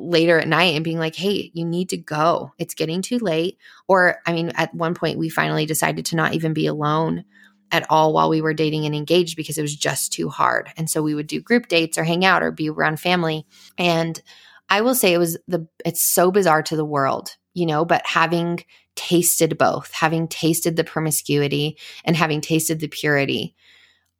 [0.00, 2.52] later at night and being like, hey, you need to go.
[2.58, 3.58] It's getting too late.
[3.88, 7.24] Or, I mean, at one point, we finally decided to not even be alone
[7.72, 10.70] at all while we were dating and engaged because it was just too hard.
[10.76, 13.46] And so we would do group dates or hang out or be around family.
[13.78, 14.20] And
[14.68, 18.04] I will say it was the, it's so bizarre to the world, you know, but
[18.06, 18.64] having
[18.96, 23.54] tasted both, having tasted the promiscuity and having tasted the purity,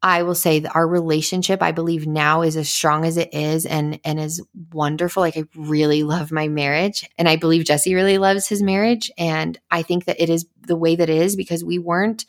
[0.02, 3.66] I will say that our relationship, I believe now is as strong as it is
[3.66, 5.20] and and is wonderful.
[5.20, 9.10] Like I really love my marriage and I believe Jesse really loves his marriage.
[9.18, 12.24] And I think that it is the way that it is because we weren't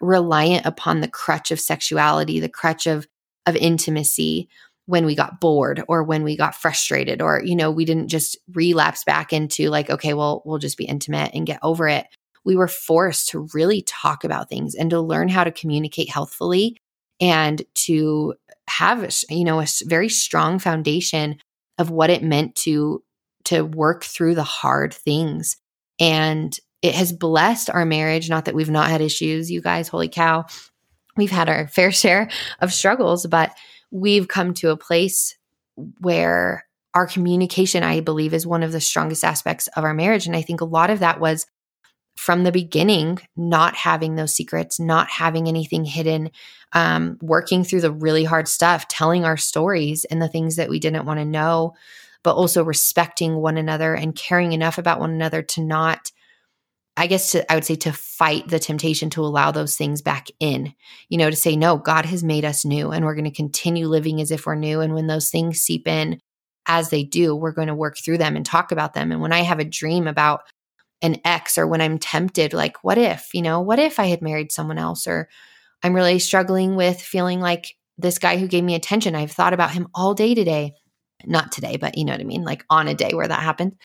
[0.00, 3.06] reliant upon the crutch of sexuality, the crutch of
[3.46, 4.48] of intimacy
[4.86, 8.36] when we got bored or when we got frustrated or you know we didn't just
[8.52, 12.06] relapse back into like okay well we'll just be intimate and get over it
[12.44, 16.76] we were forced to really talk about things and to learn how to communicate healthfully
[17.20, 18.34] and to
[18.68, 21.36] have you know a very strong foundation
[21.78, 23.02] of what it meant to
[23.44, 25.56] to work through the hard things.
[26.00, 30.08] And it has blessed our marriage not that we've not had issues you guys holy
[30.08, 30.46] cow.
[31.16, 32.28] We've had our fair share
[32.60, 33.52] of struggles but
[33.90, 35.36] we've come to a place
[36.00, 40.26] where our communication i believe is one of the strongest aspects of our marriage.
[40.26, 41.46] And i think a lot of that was
[42.16, 46.30] from the beginning, not having those secrets, not having anything hidden,
[46.72, 50.80] um, working through the really hard stuff, telling our stories and the things that we
[50.80, 51.74] didn't want to know,
[52.22, 56.10] but also respecting one another and caring enough about one another to not
[56.98, 60.28] I guess to, I would say to fight the temptation to allow those things back
[60.40, 60.72] in,
[61.10, 63.86] you know, to say, no, God has made us new and we're going to continue
[63.86, 64.80] living as if we're new.
[64.80, 66.18] And when those things seep in
[66.66, 69.12] as they do, we're going to work through them and talk about them.
[69.12, 70.40] And when I have a dream about
[71.02, 74.22] an ex or when I'm tempted, like, what if, you know, what if I had
[74.22, 75.06] married someone else?
[75.06, 75.28] Or
[75.82, 79.72] I'm really struggling with feeling like this guy who gave me attention, I've thought about
[79.72, 80.74] him all day today.
[81.24, 82.44] Not today, but you know what I mean?
[82.44, 83.76] Like on a day where that happened.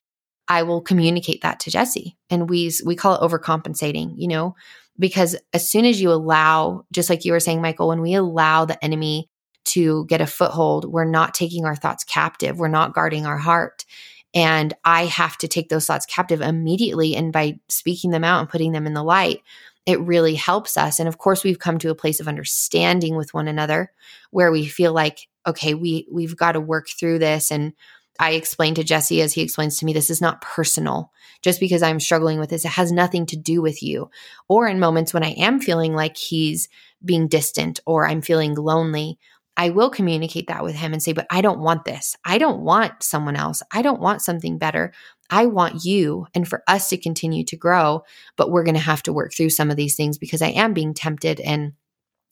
[0.48, 2.18] I will communicate that to Jesse.
[2.30, 4.56] And we we call it overcompensating, you know,
[5.00, 8.66] because as soon as you allow, just like you were saying, Michael, when we allow
[8.66, 9.30] the enemy
[9.66, 12.60] to get a foothold, we're not taking our thoughts captive.
[12.60, 13.86] We're not guarding our heart.
[14.34, 17.16] And I have to take those thoughts captive immediately.
[17.16, 19.42] And by speaking them out and putting them in the light,
[19.86, 21.00] it really helps us.
[21.00, 23.92] And of course, we've come to a place of understanding with one another
[24.30, 27.52] where we feel like, okay, we we've got to work through this.
[27.52, 27.74] And
[28.20, 31.12] I explain to Jesse as he explains to me, this is not personal.
[31.42, 34.12] Just because I'm struggling with this, it has nothing to do with you.
[34.48, 36.70] Or in moments when I am feeling like he's
[37.04, 39.18] being distant or I'm feeling lonely,
[39.58, 42.16] I will communicate that with him and say, but I don't want this.
[42.26, 43.62] I don't want someone else.
[43.72, 44.94] I don't want something better.
[45.30, 48.04] I want you and for us to continue to grow,
[48.38, 50.74] but we're going to have to work through some of these things because I am
[50.74, 51.74] being tempted and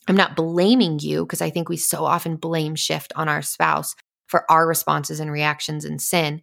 [0.08, 3.96] I'm not blaming you because I think we so often blame shift on our spouse
[4.28, 6.42] for our responses and reactions and sin.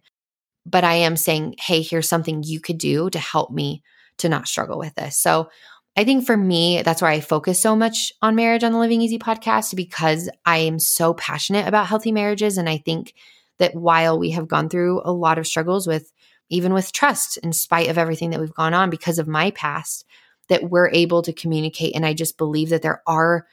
[0.65, 3.83] But I am saying, hey, here's something you could do to help me
[4.17, 5.17] to not struggle with this.
[5.17, 5.49] So
[5.97, 9.01] I think for me, that's why I focus so much on marriage on the Living
[9.01, 12.59] Easy podcast because I am so passionate about healthy marriages.
[12.59, 13.15] And I think
[13.57, 16.13] that while we have gone through a lot of struggles with
[16.49, 20.05] even with trust, in spite of everything that we've gone on because of my past,
[20.49, 21.95] that we're able to communicate.
[21.95, 23.47] And I just believe that there are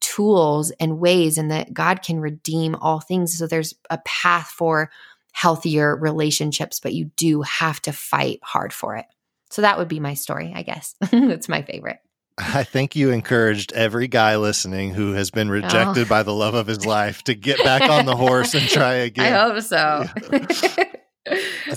[0.00, 3.38] tools and ways and that God can redeem all things.
[3.38, 4.90] So there's a path for
[5.32, 9.06] healthier relationships, but you do have to fight hard for it.
[9.50, 10.94] So that would be my story, I guess.
[11.12, 11.98] That's my favorite.
[12.38, 16.08] I think you encouraged every guy listening who has been rejected oh.
[16.08, 19.32] by the love of his life to get back on the horse and try again.
[19.32, 20.04] I hope so.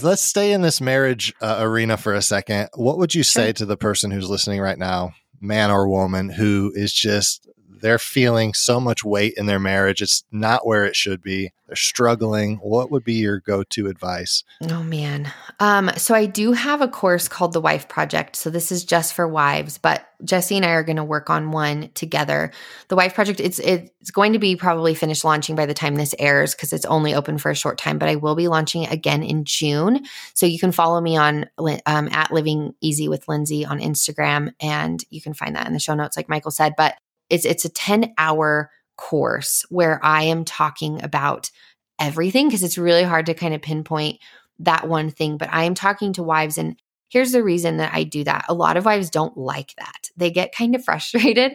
[0.01, 2.69] Let's stay in this marriage uh, arena for a second.
[2.75, 6.73] What would you say to the person who's listening right now, man or woman, who
[6.75, 7.47] is just
[7.81, 10.01] they're feeling so much weight in their marriage.
[10.01, 11.51] It's not where it should be.
[11.67, 12.57] They're struggling.
[12.57, 14.43] What would be your go to advice?
[14.69, 15.31] Oh, man.
[15.59, 18.35] Um, so I do have a course called the Wife Project.
[18.35, 21.51] So this is just for wives, but Jesse and I are going to work on
[21.51, 22.51] one together.
[22.87, 26.15] The Wife Project, it's it's going to be probably finished launching by the time this
[26.17, 28.91] airs because it's only open for a short time, but I will be launching it
[28.91, 30.03] again in June.
[30.33, 31.45] So you can follow me on
[31.85, 35.79] um, at Living Easy with Lindsay on Instagram, and you can find that in the
[35.79, 36.73] show notes, like Michael said.
[36.75, 36.95] But
[37.29, 41.49] it's it's a 10 hour course where I am talking about
[41.99, 44.19] everything because it's really hard to kind of pinpoint
[44.59, 45.37] that one thing.
[45.37, 48.45] But I am talking to wives, and here's the reason that I do that.
[48.49, 51.53] A lot of wives don't like that, they get kind of frustrated.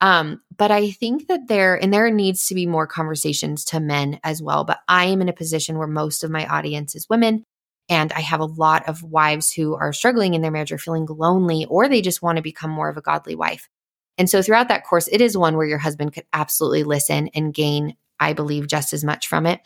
[0.00, 4.18] Um, but I think that there, and there needs to be more conversations to men
[4.22, 4.64] as well.
[4.64, 7.44] But I am in a position where most of my audience is women.
[7.88, 11.06] And I have a lot of wives who are struggling in their marriage or feeling
[11.08, 13.68] lonely, or they just want to become more of a godly wife.
[14.16, 17.52] And so throughout that course, it is one where your husband could absolutely listen and
[17.52, 19.60] gain, I believe, just as much from it.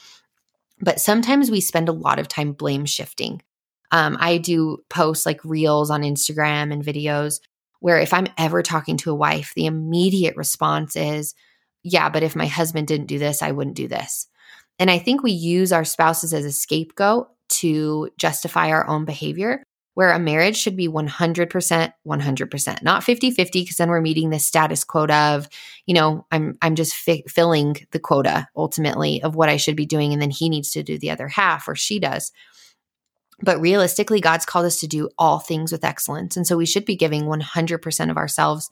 [0.81, 3.43] But sometimes we spend a lot of time blame shifting.
[3.91, 7.41] Um, I do post like reels on Instagram and videos
[7.81, 11.35] where if I'm ever talking to a wife, the immediate response is,
[11.83, 14.27] yeah, but if my husband didn't do this, I wouldn't do this.
[14.79, 19.63] And I think we use our spouses as a scapegoat to justify our own behavior
[19.99, 24.85] where a marriage should be 100% 100% not 50-50 because then we're meeting the status
[24.85, 25.49] quota of
[25.87, 29.87] you know i'm i'm just fi- filling the quota ultimately of what i should be
[29.87, 32.31] doing and then he needs to do the other half or she does.
[33.43, 36.85] But realistically god's called us to do all things with excellence and so we should
[36.85, 38.71] be giving 100% of ourselves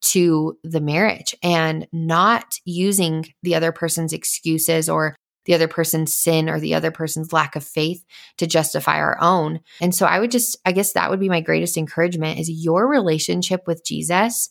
[0.00, 6.48] to the marriage and not using the other person's excuses or the other person's sin
[6.48, 8.04] or the other person's lack of faith
[8.38, 9.60] to justify our own.
[9.80, 12.88] And so I would just, I guess that would be my greatest encouragement is your
[12.88, 14.50] relationship with Jesus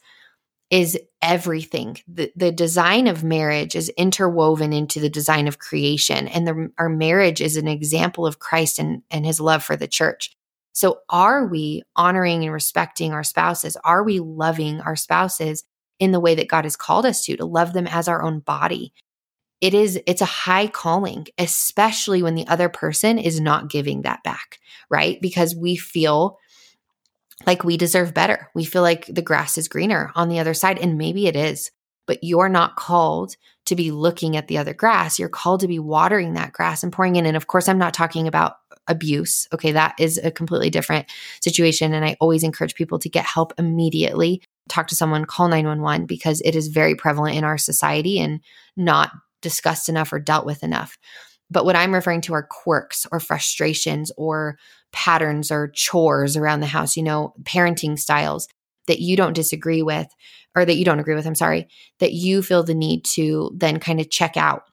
[0.70, 1.98] is everything.
[2.08, 6.28] The, the design of marriage is interwoven into the design of creation.
[6.28, 9.88] And the, our marriage is an example of Christ and, and his love for the
[9.88, 10.36] church.
[10.74, 13.78] So are we honoring and respecting our spouses?
[13.84, 15.64] Are we loving our spouses
[16.00, 18.40] in the way that God has called us to, to love them as our own
[18.40, 18.94] body?
[19.64, 24.22] It is it's a high calling especially when the other person is not giving that
[24.24, 24.60] back
[24.90, 26.38] right because we feel
[27.48, 30.78] like we deserve better we feel like the grass is greener on the other side
[30.78, 31.72] and maybe it is
[32.06, 35.80] but you're not called to be looking at the other grass you're called to be
[35.80, 38.58] watering that grass and pouring in and of course i'm not talking about
[38.90, 39.48] abuse.
[39.54, 41.06] Okay, that is a completely different
[41.42, 41.94] situation.
[41.94, 44.42] And I always encourage people to get help immediately.
[44.68, 48.42] Talk to someone, call 911 because it is very prevalent in our society and
[48.76, 49.12] not
[49.44, 50.98] discussed enough or dealt with enough.
[51.52, 54.58] But what I'm referring to are quirks or frustrations or
[54.92, 58.48] patterns or chores around the house, you know, parenting styles
[58.88, 60.08] that you don't disagree with
[60.56, 61.68] or that you don't agree with, I'm sorry,
[62.00, 64.64] that you feel the need to then kind of check out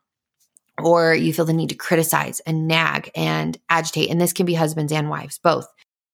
[0.83, 4.11] or you feel the need to criticize and nag and agitate.
[4.11, 5.67] And this can be husbands and wives, both,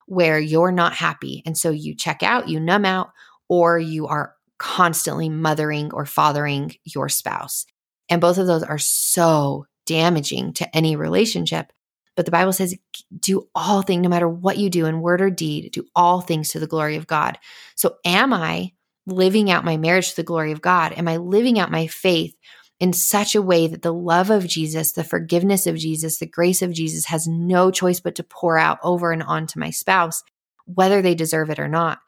[0.07, 1.42] where you're not happy.
[1.46, 3.11] And so you check out, you numb out,
[3.48, 7.66] or you are constantly mothering or fathering your spouse.
[8.09, 11.72] And both of those are so damaging to any relationship.
[12.16, 12.74] But the Bible says,
[13.18, 16.50] do all things, no matter what you do in word or deed, do all things
[16.50, 17.38] to the glory of God.
[17.74, 18.72] So, am I
[19.07, 20.92] living out my marriage to the glory of God?
[20.94, 22.34] Am I living out my faith
[22.80, 26.62] in such a way that the love of Jesus, the forgiveness of Jesus, the grace
[26.62, 30.22] of Jesus has no choice but to pour out over and on to my spouse,
[30.64, 31.98] whether they deserve it or not?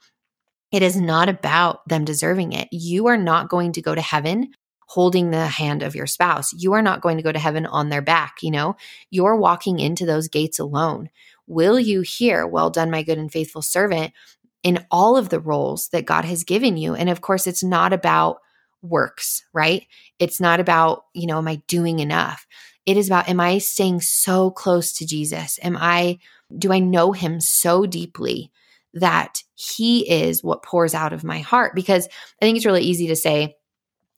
[0.73, 2.69] It is not about them deserving it.
[2.71, 4.53] You are not going to go to heaven
[4.89, 6.53] holding the hand of your spouse.
[6.55, 8.75] You are not going to go to heaven on their back, you know?
[9.11, 11.11] You're walking into those gates alone.
[11.47, 14.15] Will you hear, well done, my good and faithful servant,
[14.63, 16.95] in all of the roles that God has given you?
[16.95, 18.39] And of course, it's not about
[18.81, 19.87] works, right?
[20.19, 22.47] It's not about, you know, am I doing enough?
[22.87, 25.59] It is about, am I staying so close to Jesus?
[25.63, 26.19] Am I,
[26.57, 28.51] do I know him so deeply
[28.95, 31.75] that he is what pours out of my heart?
[31.75, 33.57] Because I think it's really easy to say,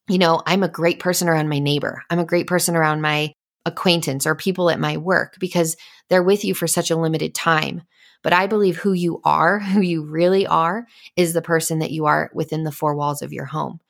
[0.08, 2.02] you know, I'm a great person around my neighbor.
[2.10, 3.32] I'm a great person around my
[3.66, 5.76] acquaintance or people at my work because
[6.08, 7.82] they're with you for such a limited time.
[8.22, 10.86] But I believe who you are, who you really are,
[11.16, 13.80] is the person that you are within the four walls of your home.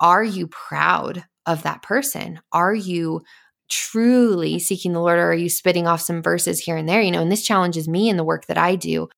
[0.00, 2.40] Are you proud of that person?
[2.52, 3.22] Are you
[3.68, 7.00] truly seeking the Lord or are you spitting off some verses here and there?
[7.00, 9.08] You know, and this challenges me in the work that I do.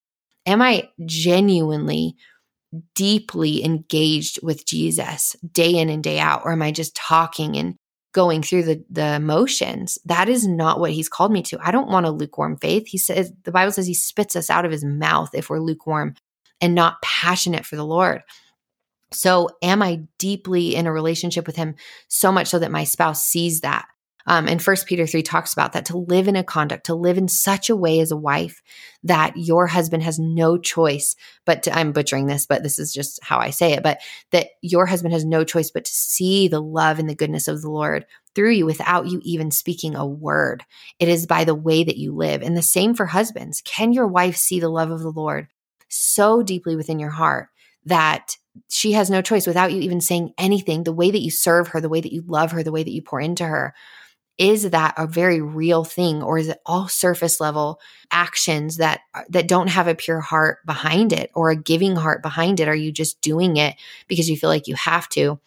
[0.44, 2.16] Am I genuinely
[2.94, 6.42] deeply engaged with Jesus day in and day out?
[6.44, 7.76] Or am I just talking and
[8.12, 9.98] going through the, the motions?
[10.04, 11.58] That is not what he's called me to.
[11.62, 12.86] I don't want a lukewarm faith.
[12.86, 16.14] He says, the Bible says he spits us out of his mouth if we're lukewarm
[16.60, 18.22] and not passionate for the Lord.
[19.14, 21.74] So, am I deeply in a relationship with him
[22.08, 23.86] so much so that my spouse sees that?
[24.26, 27.18] Um, and First Peter 3 talks about that to live in a conduct, to live
[27.18, 28.62] in such a way as a wife
[29.04, 33.18] that your husband has no choice but to, I'm butchering this, but this is just
[33.22, 34.00] how I say it, but
[34.30, 37.62] that your husband has no choice but to see the love and the goodness of
[37.62, 40.64] the Lord through you without you even speaking a word.
[40.98, 42.42] It is by the way that you live.
[42.42, 43.60] And the same for husbands.
[43.64, 45.48] Can your wife see the love of the Lord
[45.88, 47.48] so deeply within your heart
[47.84, 48.36] that
[48.68, 50.84] she has no choice without you even saying anything?
[50.84, 52.92] The way that you serve her, the way that you love her, the way that
[52.92, 53.74] you pour into her
[54.38, 57.80] is that a very real thing or is it all surface level
[58.10, 62.60] actions that that don't have a pure heart behind it or a giving heart behind
[62.60, 62.68] it?
[62.68, 63.76] Are you just doing it
[64.08, 65.38] because you feel like you have to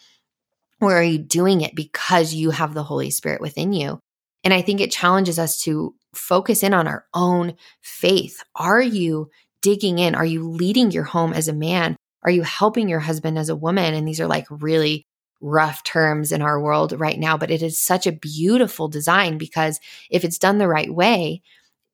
[0.81, 3.99] or are you doing it because you have the holy spirit within you?
[4.43, 8.43] And i think it challenges us to focus in on our own faith.
[8.55, 9.29] Are you
[9.61, 10.15] digging in?
[10.15, 11.95] Are you leading your home as a man?
[12.23, 13.93] Are you helping your husband as a woman?
[13.93, 15.05] And these are like really
[15.41, 19.79] rough terms in our world right now, but it is such a beautiful design because
[20.09, 21.41] if it's done the right way,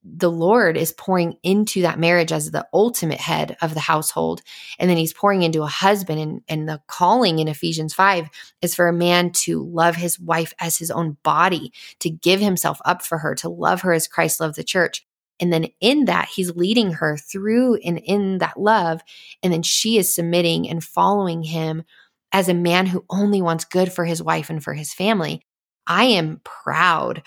[0.04, 4.42] the Lord is pouring into that marriage as the ultimate head of the household.
[4.80, 6.20] And then he's pouring into a husband.
[6.20, 8.28] And, and the calling in Ephesians 5
[8.62, 12.82] is for a man to love his wife as his own body, to give himself
[12.84, 15.06] up for her, to love her as Christ loved the church.
[15.40, 19.02] And then in that, he's leading her through and in that love.
[19.42, 21.84] And then she is submitting and following him
[22.32, 25.42] as a man who only wants good for his wife and for his family.
[25.88, 27.24] I am proud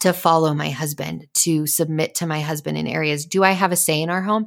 [0.00, 3.26] to follow my husband, to submit to my husband in areas.
[3.26, 4.46] Do I have a say in our home?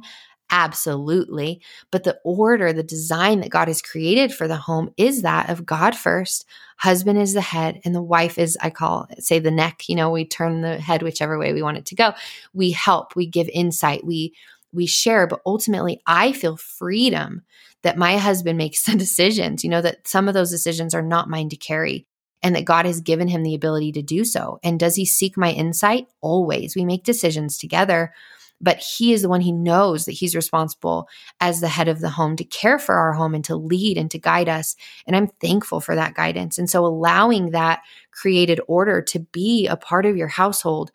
[0.50, 1.62] Absolutely.
[1.92, 5.64] But the order, the design that God has created for the home is that of
[5.64, 6.44] God first.
[6.76, 9.88] Husband is the head, and the wife is, I call say, the neck.
[9.88, 12.14] You know, we turn the head whichever way we want it to go.
[12.52, 14.34] We help, we give insight, we
[14.72, 17.42] we share, but ultimately I feel freedom
[17.82, 21.30] that my husband makes the decisions, you know, that some of those decisions are not
[21.30, 22.06] mine to carry
[22.42, 24.58] and that God has given him the ability to do so.
[24.62, 26.08] And does he seek my insight?
[26.20, 26.74] Always.
[26.74, 28.14] We make decisions together,
[28.62, 31.08] but he is the one he knows that he's responsible
[31.40, 34.10] as the head of the home to care for our home and to lead and
[34.10, 34.74] to guide us.
[35.06, 36.58] And I'm thankful for that guidance.
[36.58, 40.92] And so allowing that created order to be a part of your household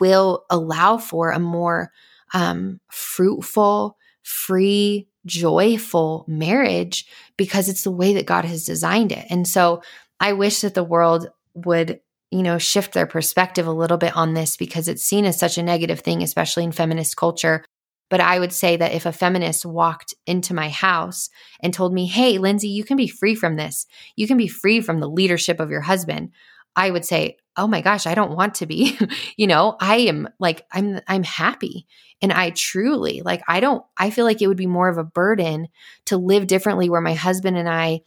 [0.00, 1.90] will allow for a more
[2.32, 7.06] um, fruitful, free, joyful marriage
[7.36, 9.26] because it's the way that God has designed it.
[9.30, 9.82] And so
[10.20, 12.00] I wish that the world would
[12.32, 15.58] you know, shift their perspective a little bit on this because it's seen as such
[15.58, 17.62] a negative thing, especially in feminist culture.
[18.08, 21.28] But I would say that if a feminist walked into my house
[21.62, 24.80] and told me, Hey, Lindsay, you can be free from this, you can be free
[24.80, 26.30] from the leadership of your husband,
[26.74, 28.98] I would say, Oh my gosh, I don't want to be.
[29.36, 31.86] you know, I am like, I'm, I'm happy.
[32.22, 35.04] And I truly, like, I don't, I feel like it would be more of a
[35.04, 35.68] burden
[36.06, 38.02] to live differently where my husband and I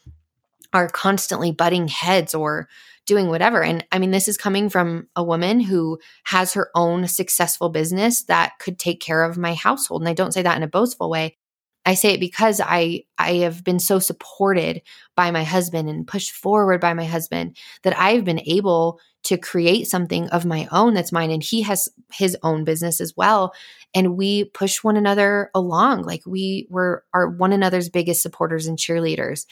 [0.73, 2.67] are constantly butting heads or
[3.05, 3.61] doing whatever.
[3.61, 8.23] And I mean, this is coming from a woman who has her own successful business
[8.23, 10.01] that could take care of my household.
[10.01, 11.37] And I don't say that in a boastful way.
[11.85, 14.81] I say it because I I have been so supported
[15.15, 19.87] by my husband and pushed forward by my husband that I've been able to create
[19.87, 23.53] something of my own that's mine and he has his own business as well.
[23.93, 28.77] And we push one another along like we were are one another's biggest supporters and
[28.77, 29.45] cheerleaders.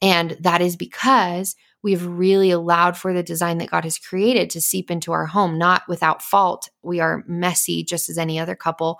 [0.00, 4.60] And that is because we've really allowed for the design that God has created to
[4.60, 6.70] seep into our home, not without fault.
[6.82, 8.98] We are messy just as any other couple,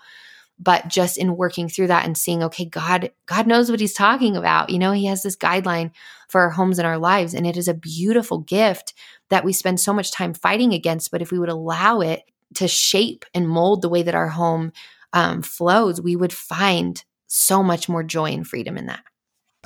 [0.59, 4.37] but just in working through that and seeing, okay, God, God knows what he's talking
[4.37, 4.71] about.
[4.71, 5.93] You know, he has this guideline
[6.29, 7.35] for our homes and our lives.
[7.35, 8.95] And it is a beautiful gift
[9.29, 11.11] that we spend so much time fighting against.
[11.11, 14.73] But if we would allow it to shape and mold the way that our home
[15.13, 19.05] um, flows, we would find so much more joy and freedom in that.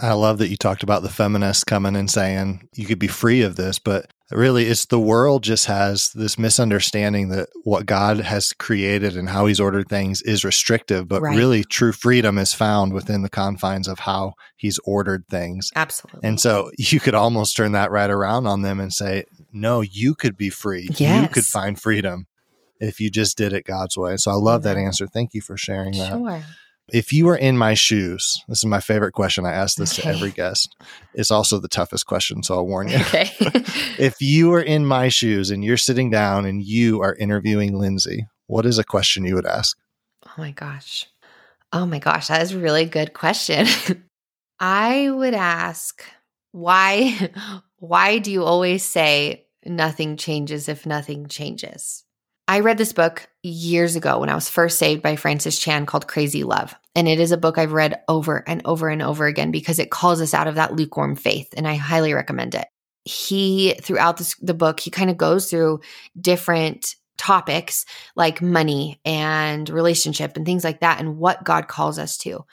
[0.03, 3.42] I love that you talked about the feminists coming and saying you could be free
[3.42, 8.53] of this, but really it's the world just has this misunderstanding that what God has
[8.53, 11.36] created and how he's ordered things is restrictive, but right.
[11.36, 15.70] really true freedom is found within the confines of how he's ordered things.
[15.76, 16.26] Absolutely.
[16.26, 20.14] And so you could almost turn that right around on them and say, no, you
[20.14, 20.88] could be free.
[20.96, 21.22] Yes.
[21.22, 22.26] You could find freedom
[22.80, 24.16] if you just did it God's way.
[24.16, 25.07] So I love that answer.
[25.07, 26.09] Thank you for sharing that.
[26.09, 26.42] Sure.
[26.88, 29.46] If you were in my shoes, this is my favorite question.
[29.46, 30.10] I ask this okay.
[30.10, 30.74] to every guest.
[31.14, 32.96] It's also the toughest question, so I'll warn you.
[32.96, 33.30] Okay.
[33.98, 38.26] if you were in my shoes and you're sitting down and you are interviewing Lindsay,
[38.46, 39.78] what is a question you would ask?
[40.26, 41.06] Oh my gosh.
[41.72, 43.66] Oh my gosh, that is a really good question.
[44.60, 46.04] I would ask
[46.52, 47.30] why
[47.78, 52.04] why do you always say nothing changes if nothing changes?
[52.49, 56.09] I read this book years ago when I was first saved by Francis Chan called
[56.09, 56.74] Crazy Love.
[56.95, 59.90] And it is a book I've read over and over and over again because it
[59.90, 61.49] calls us out of that lukewarm faith.
[61.57, 62.66] And I highly recommend it.
[63.05, 65.80] He, throughout this, the book, he kind of goes through
[66.20, 67.84] different topics
[68.16, 72.45] like money and relationship and things like that and what God calls us to.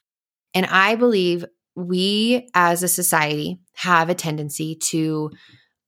[0.54, 1.44] And I believe
[1.76, 5.30] we as a society have a tendency to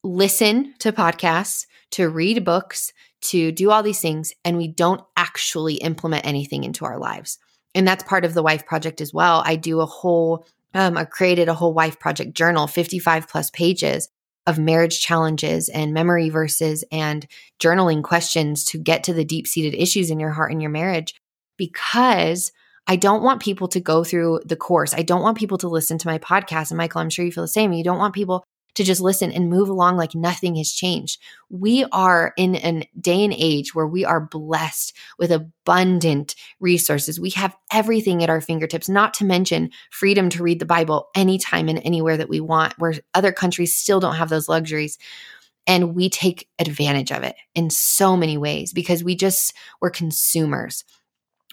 [0.03, 2.91] listen to podcasts, to read books,
[3.23, 7.39] to do all these things and we don't actually implement anything into our lives.
[7.75, 9.41] And that's part of the Wife Project as well.
[9.45, 14.09] I do a whole, um, I created a whole Wife Project journal, 55 plus pages
[14.45, 17.25] of marriage challenges and memory verses and
[17.59, 21.15] journaling questions to get to the deep seated issues in your heart and your marriage
[21.57, 22.51] because
[22.85, 24.93] I don't want people to go through the course.
[24.93, 26.71] I don't want people to listen to my podcast.
[26.71, 27.71] And Michael, I'm sure you feel the same.
[27.71, 28.43] You don't want people
[28.75, 31.19] to just listen and move along like nothing has changed.
[31.49, 37.19] We are in a day and age where we are blessed with abundant resources.
[37.19, 41.69] We have everything at our fingertips, not to mention freedom to read the Bible anytime
[41.69, 44.97] and anywhere that we want, where other countries still don't have those luxuries.
[45.65, 50.83] And we take advantage of it in so many ways because we just, we're consumers.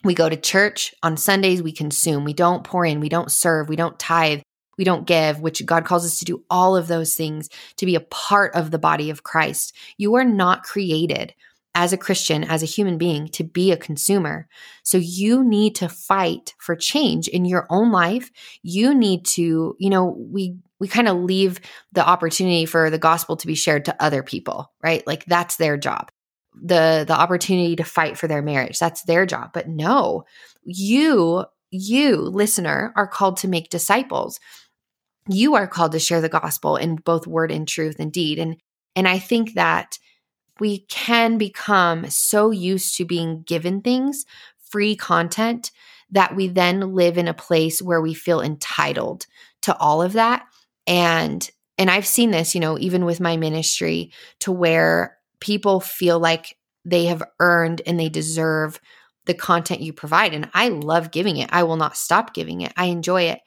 [0.03, 2.25] We go to church on Sundays, we consume.
[2.25, 4.41] We don't pour in, we don't serve, we don't tithe
[4.81, 7.97] we don't give, which God calls us to do all of those things to be
[7.97, 9.76] a part of the body of Christ.
[9.99, 11.35] You are not created
[11.74, 14.49] as a Christian, as a human being, to be a consumer.
[14.83, 18.31] So you need to fight for change in your own life.
[18.62, 21.61] You need to, you know, we we kind of leave
[21.93, 25.07] the opportunity for the gospel to be shared to other people, right?
[25.07, 26.11] Like that's their job.
[26.55, 29.51] The the opportunity to fight for their marriage, that's their job.
[29.53, 30.24] But no,
[30.64, 34.41] you you listener are called to make disciples
[35.29, 38.39] you are called to share the gospel in both word and truth and deed.
[38.39, 38.57] And
[38.97, 39.99] and i think that
[40.59, 44.27] we can become so used to being given things
[44.59, 45.71] free content
[46.11, 49.27] that we then live in a place where we feel entitled
[49.62, 50.47] to all of that.
[50.87, 51.49] And
[51.79, 56.57] and i've seen this you know even with my ministry to where people feel like
[56.85, 58.81] they have earned and they deserve
[59.27, 60.35] the content you provide.
[60.35, 61.51] And i love giving it.
[61.53, 62.73] I will not stop giving it.
[62.77, 63.41] I enjoy it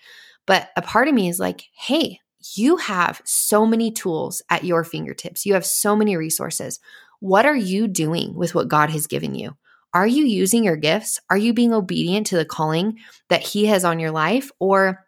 [0.45, 2.19] but a part of me is like, hey,
[2.55, 5.45] you have so many tools at your fingertips.
[5.45, 6.79] You have so many resources.
[7.19, 9.55] What are you doing with what God has given you?
[9.93, 11.19] Are you using your gifts?
[11.29, 12.97] Are you being obedient to the calling
[13.29, 14.51] that He has on your life?
[14.59, 15.05] Or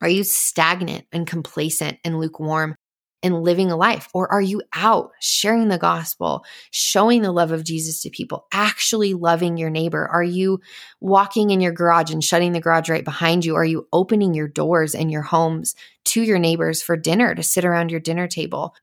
[0.00, 2.74] are you stagnant and complacent and lukewarm
[3.22, 4.08] and living a life?
[4.12, 9.14] Or are you out sharing the gospel, showing the love of Jesus to people, actually
[9.14, 10.06] loving your neighbor?
[10.06, 10.60] Are you
[11.00, 13.54] walking in your garage and shutting the garage right behind you?
[13.54, 15.74] Are you opening your doors and your homes
[16.06, 18.74] to your neighbors for dinner to sit around your dinner table?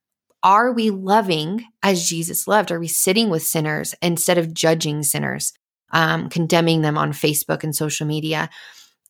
[0.42, 2.72] Are we loving as Jesus loved?
[2.72, 5.54] Are we sitting with sinners instead of judging sinners,
[5.92, 8.50] um, condemning them on Facebook and social media?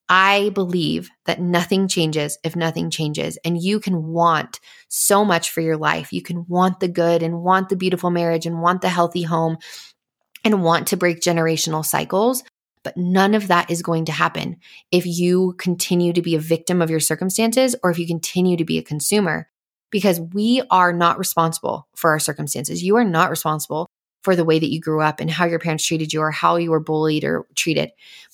[0.10, 3.38] I believe that nothing changes if nothing changes.
[3.46, 6.12] And you can want so much for your life.
[6.12, 9.58] You can want the good and want the beautiful marriage and want the healthy home
[10.44, 12.44] and want to break generational cycles.
[12.82, 14.58] But none of that is going to happen
[14.90, 18.66] if you continue to be a victim of your circumstances or if you continue to
[18.66, 19.50] be a consumer,
[19.92, 22.82] because we are not responsible for our circumstances.
[22.82, 23.88] You are not responsible
[24.24, 26.58] for the way that you grew up and how your parents treated you or how
[26.58, 27.92] you were bullied or treated.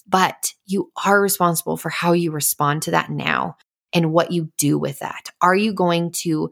[0.07, 3.57] But you are responsible for how you respond to that now
[3.93, 5.29] and what you do with that.
[5.41, 6.51] Are you going to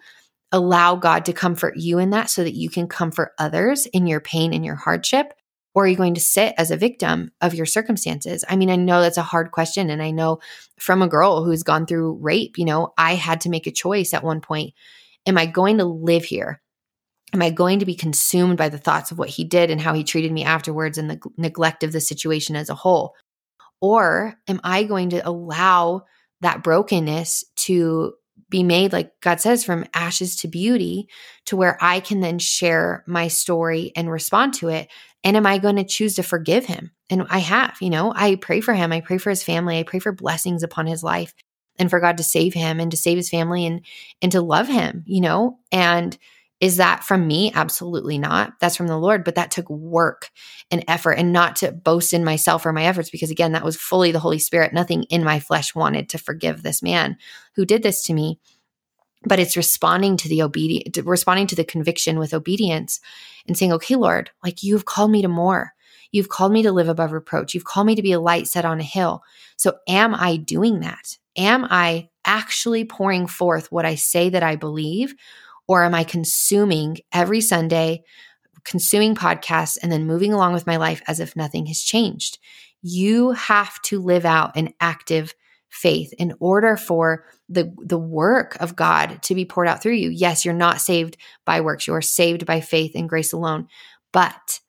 [0.52, 4.22] allow God to comfort you in that so that you can comfort others in your
[4.22, 5.34] pain and your hardship?
[5.76, 8.46] Or are you going to sit as a victim of your circumstances?
[8.48, 9.90] I mean, I know that's a hard question.
[9.90, 10.40] And I know
[10.78, 14.14] from a girl who's gone through rape, you know, I had to make a choice
[14.14, 14.74] at one point.
[15.26, 16.62] Am I going to live here
[17.34, 19.94] Am I going to be consumed by the thoughts of what he did and how
[19.94, 23.16] he treated me afterwards and the neglect of the situation as a whole?
[23.82, 26.04] Or am I going to allow
[26.42, 28.14] that brokenness to
[28.50, 31.10] be made, like God says, from ashes to beauty,
[31.46, 34.90] to where I can then share my story and respond to it?
[35.24, 36.92] And am I going to choose to forgive him?
[37.10, 38.92] And I have, you know, I pray for him.
[38.92, 39.80] I pray for his family.
[39.80, 41.34] I pray for blessings upon his life
[41.80, 43.82] and for God to save him and to save his family and
[44.22, 45.60] and to love him, you know?
[45.72, 46.18] And
[46.64, 47.52] is that from me?
[47.54, 48.54] Absolutely not.
[48.62, 50.32] That's from the Lord, but that took work
[50.72, 53.76] and effort and not to boast in myself or my efforts because again, that was
[53.76, 54.72] fully the Holy Spirit.
[54.72, 57.18] Nothing in my flesh wanted to forgive this man
[57.58, 58.40] who did this to me.
[59.26, 63.02] But it's responding to the obedience, responding to the conviction with obedience
[63.46, 65.74] and saying, okay, Lord, like you've called me to more.
[66.14, 67.54] You've called me to live above reproach.
[67.54, 69.22] You've called me to be a light set on a hill.
[69.58, 71.18] So am I doing that?
[71.36, 75.14] Am I actually pouring forth what I say that I believe?
[75.68, 78.04] Or am I consuming every Sunday,
[78.64, 82.40] consuming podcasts, and then moving along with my life as if nothing has changed?
[82.82, 85.34] You have to live out an active
[85.70, 90.10] faith in order for the the work of God to be poured out through you.
[90.10, 91.88] Yes, you're not saved by works.
[91.88, 93.68] You are saved by faith and grace alone.
[94.12, 94.60] But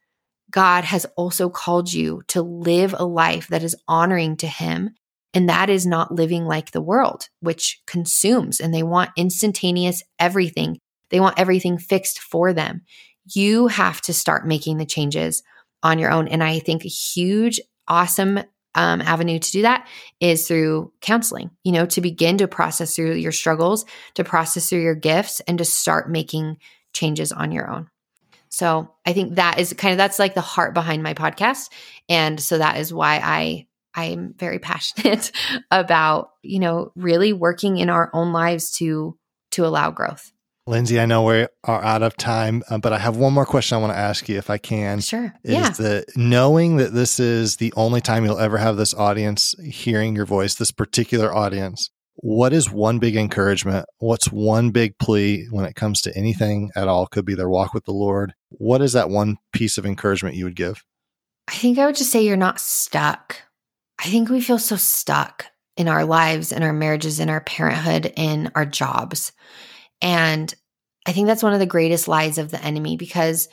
[0.50, 4.94] God has also called you to live a life that is honoring to him
[5.34, 10.78] and that is not living like the world, which consumes and they want instantaneous everything.
[11.14, 12.82] They want everything fixed for them.
[13.24, 15.44] You have to start making the changes
[15.80, 16.26] on your own.
[16.26, 18.40] And I think a huge, awesome
[18.74, 19.86] um, avenue to do that
[20.18, 23.84] is through counseling, you know, to begin to process through your struggles,
[24.14, 26.56] to process through your gifts, and to start making
[26.92, 27.88] changes on your own.
[28.48, 31.70] So I think that is kind of that's like the heart behind my podcast.
[32.08, 35.30] And so that is why I I'm very passionate
[35.70, 39.16] about, you know, really working in our own lives to
[39.52, 40.32] to allow growth.
[40.66, 43.76] Lindsay, I know we are out of time, uh, but I have one more question
[43.76, 45.00] I want to ask you if I can.
[45.00, 45.34] Sure.
[45.44, 45.70] Is yeah.
[45.70, 50.24] the knowing that this is the only time you'll ever have this audience hearing your
[50.24, 53.86] voice, this particular audience, what is one big encouragement?
[53.98, 57.06] What's one big plea when it comes to anything at all?
[57.06, 58.32] Could be their walk with the Lord.
[58.48, 60.84] What is that one piece of encouragement you would give?
[61.48, 63.42] I think I would just say you're not stuck.
[63.98, 65.46] I think we feel so stuck
[65.76, 69.32] in our lives, in our marriages, in our parenthood, in our jobs.
[70.00, 70.52] And
[71.06, 73.48] I think that's one of the greatest lies of the enemy because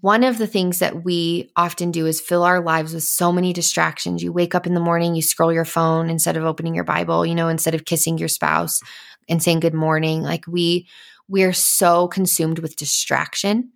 [0.00, 3.52] one of the things that we often do is fill our lives with so many
[3.52, 4.22] distractions.
[4.22, 7.24] You wake up in the morning, you scroll your phone instead of opening your Bible,
[7.24, 8.80] you know, instead of kissing your spouse
[9.28, 10.22] and saying good morning.
[10.22, 10.88] Like we
[11.28, 13.72] we're so consumed with distraction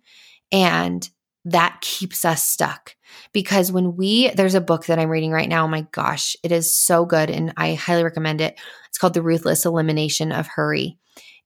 [0.51, 1.09] and
[1.45, 2.95] that keeps us stuck.
[3.33, 5.65] Because when we, there's a book that I'm reading right now.
[5.65, 7.29] Oh my gosh, it is so good.
[7.29, 8.59] And I highly recommend it.
[8.87, 10.97] It's called The Ruthless Elimination of Hurry.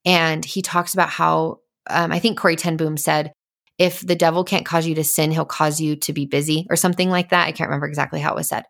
[0.05, 3.31] And he talks about how um, I think Corrie ten Boom said,
[3.77, 6.75] if the devil can't cause you to sin, he'll cause you to be busy or
[6.75, 7.47] something like that.
[7.47, 8.63] I can't remember exactly how it was said.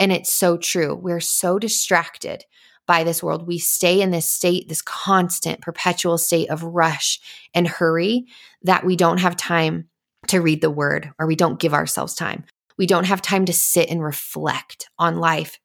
[0.00, 0.94] And it's so true.
[0.94, 2.44] We're so distracted
[2.86, 3.46] by this world.
[3.46, 7.20] We stay in this state, this constant, perpetual state of rush
[7.52, 8.26] and hurry
[8.62, 9.88] that we don't have time
[10.28, 12.44] to read the word or we don't give ourselves time.
[12.78, 15.58] We don't have time to sit and reflect on life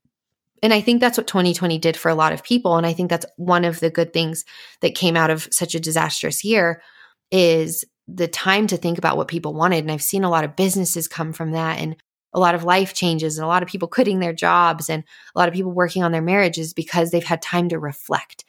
[0.64, 2.78] and I think that's what 2020 did for a lot of people.
[2.78, 4.46] And I think that's one of the good things
[4.80, 6.82] that came out of such a disastrous year
[7.32, 9.84] is the time to think about what people wanted.
[9.84, 11.98] And I've seen a lot of businesses come from that and
[12.34, 15.04] a lot of life changes and a lot of people quitting their jobs and
[15.36, 18.46] a lot of people working on their marriages because they've had time to reflect.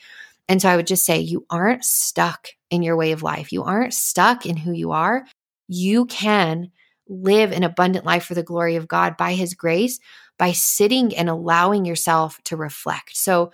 [0.48, 3.52] And so I would just say you aren't stuck in your way of life.
[3.52, 5.26] You aren't stuck in who you are.
[5.66, 6.70] You can
[7.08, 9.98] live an abundant life for the glory of God by His grace
[10.38, 13.16] by sitting and allowing yourself to reflect.
[13.16, 13.52] So,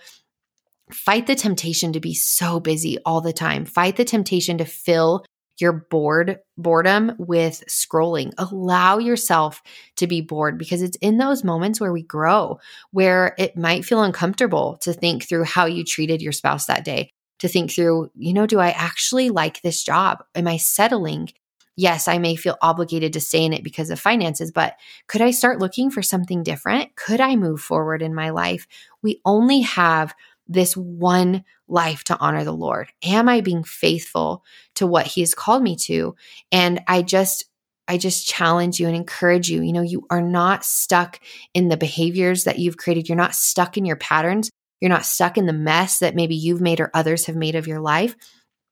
[0.91, 3.65] fight the temptation to be so busy all the time.
[3.65, 5.25] Fight the temptation to fill
[5.61, 8.33] your bored boredom with scrolling.
[8.37, 9.61] Allow yourself
[9.97, 12.59] to be bored because it's in those moments where we grow,
[12.91, 17.11] where it might feel uncomfortable to think through how you treated your spouse that day,
[17.39, 20.23] to think through, you know, do I actually like this job?
[20.35, 21.29] Am I settling?
[21.77, 24.75] Yes, I may feel obligated to stay in it because of finances, but
[25.07, 26.95] could I start looking for something different?
[26.95, 28.67] Could I move forward in my life?
[29.01, 30.13] We only have
[30.47, 32.91] this one life to honor the Lord?
[33.03, 34.43] Am I being faithful
[34.75, 36.15] to what He has called me to?
[36.51, 37.45] And I just,
[37.87, 39.61] I just challenge you and encourage you.
[39.61, 41.19] You know, you are not stuck
[41.53, 43.07] in the behaviors that you've created.
[43.07, 44.49] You're not stuck in your patterns.
[44.81, 47.67] You're not stuck in the mess that maybe you've made or others have made of
[47.67, 48.15] your life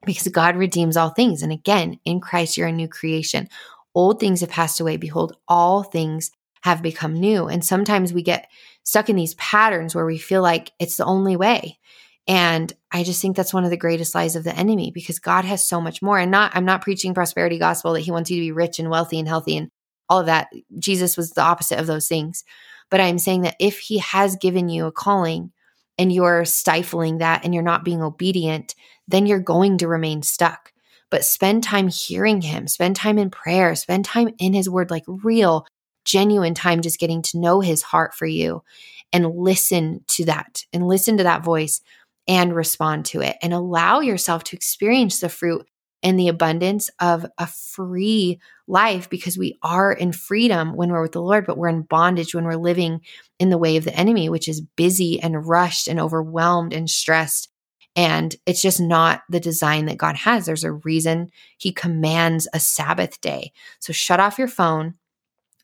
[0.05, 1.41] because God redeems all things.
[1.41, 3.49] And again, in Christ, you're a new creation.
[3.95, 4.97] Old things have passed away.
[4.97, 6.31] Behold, all things
[6.61, 7.47] have become new.
[7.47, 8.49] And sometimes we get
[8.83, 11.79] stuck in these patterns where we feel like it's the only way.
[12.27, 15.45] And I just think that's one of the greatest lies of the enemy because God
[15.45, 16.19] has so much more.
[16.19, 18.89] And not, I'm not preaching prosperity gospel that he wants you to be rich and
[18.89, 19.69] wealthy and healthy and
[20.09, 20.49] all of that.
[20.77, 22.43] Jesus was the opposite of those things.
[22.91, 25.51] But I'm saying that if he has given you a calling
[25.99, 28.73] and you're stifling that and you're not being obedient,
[29.07, 30.71] then you're going to remain stuck.
[31.11, 35.03] But spend time hearing him, spend time in prayer, spend time in his word, like
[35.07, 35.67] real,
[36.05, 38.63] genuine time just getting to know his heart for you
[39.11, 41.81] and listen to that and listen to that voice
[42.27, 45.67] and respond to it and allow yourself to experience the fruit
[46.01, 48.39] and the abundance of a free
[48.69, 52.33] life because we are in freedom when we're with the Lord, but we're in bondage
[52.33, 53.01] when we're living
[53.39, 57.49] in the way of the enemy, which is busy and rushed and overwhelmed and stressed.
[57.95, 60.45] And it's just not the design that God has.
[60.45, 63.51] There's a reason He commands a Sabbath day.
[63.79, 64.93] So shut off your phone,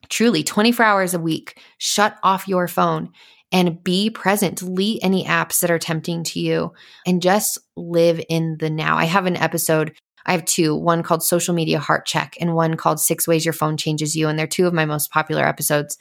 [0.08, 3.12] truly 24 hours a week, shut off your phone
[3.52, 4.58] and be present.
[4.58, 6.72] Delete any apps that are tempting to you
[7.06, 8.98] and just live in the now.
[8.98, 9.94] I have an episode.
[10.26, 13.52] I have two, one called Social Media Heart Check and one called Six Ways Your
[13.52, 14.28] Phone Changes You.
[14.28, 15.96] And they're two of my most popular episodes.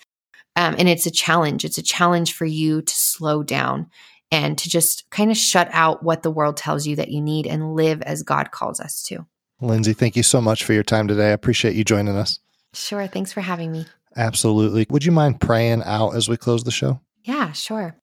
[0.56, 1.64] Um, and it's a challenge.
[1.64, 3.90] It's a challenge for you to slow down
[4.32, 7.46] and to just kind of shut out what the world tells you that you need
[7.46, 9.26] and live as God calls us to.
[9.62, 11.28] Lindsay, thank you so much for your time today.
[11.28, 12.40] I appreciate you joining us.
[12.74, 13.08] Sure.
[13.08, 13.86] Thanks for having me.
[14.18, 14.86] Absolutely.
[14.90, 17.00] Would you mind praying out as we close the show?
[17.24, 17.96] Yeah, sure.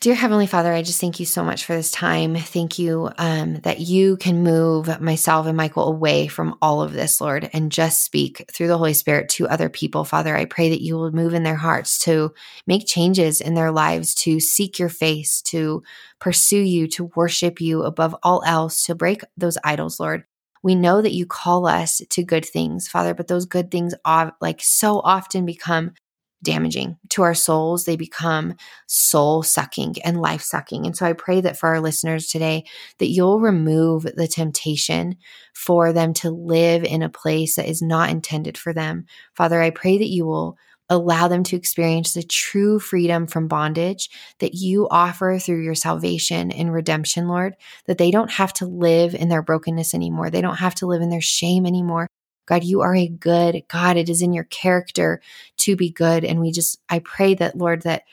[0.00, 2.36] Dear Heavenly Father, I just thank you so much for this time.
[2.36, 7.20] Thank you um, that you can move myself and Michael away from all of this,
[7.20, 10.04] Lord, and just speak through the Holy Spirit to other people.
[10.04, 12.32] Father, I pray that you will move in their hearts to
[12.64, 15.82] make changes in their lives, to seek your face, to
[16.20, 20.22] pursue you, to worship you above all else, to break those idols, Lord.
[20.62, 23.94] We know that you call us to good things, Father, but those good things,
[24.40, 25.94] like so often, become
[26.42, 27.84] damaging to our souls.
[27.84, 28.54] They become
[28.86, 30.86] soul sucking and life sucking.
[30.86, 32.64] And so I pray that for our listeners today,
[32.98, 35.16] that you'll remove the temptation
[35.54, 39.06] for them to live in a place that is not intended for them.
[39.34, 40.56] Father, I pray that you will
[40.90, 44.08] allow them to experience the true freedom from bondage
[44.38, 47.54] that you offer through your salvation and redemption, Lord,
[47.86, 50.30] that they don't have to live in their brokenness anymore.
[50.30, 52.08] They don't have to live in their shame anymore.
[52.48, 53.96] God, you are a good God.
[53.96, 55.20] It is in your character
[55.58, 56.24] to be good.
[56.24, 58.04] And we just, I pray that, Lord, that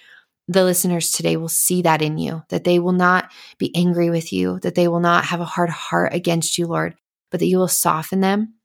[0.48, 4.34] the listeners today will see that in you, that they will not be angry with
[4.34, 6.96] you, that they will not have a hard heart against you, Lord,
[7.32, 8.56] but that you will soften them.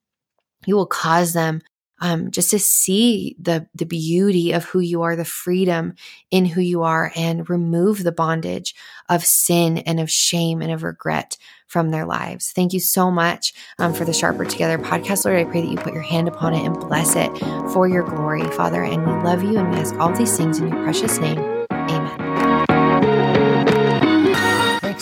[0.66, 1.62] You will cause them
[2.00, 5.94] um, just to see the the beauty of who you are, the freedom
[6.30, 8.74] in who you are, and remove the bondage
[9.08, 11.36] of sin and of shame and of regret
[11.66, 12.50] from their lives.
[12.52, 15.38] Thank you so much um, for the Sharper Together podcast, Lord.
[15.38, 17.30] I pray that you put your hand upon it and bless it
[17.72, 18.82] for your glory, Father.
[18.82, 21.59] And we love you and we ask all these things in your precious name.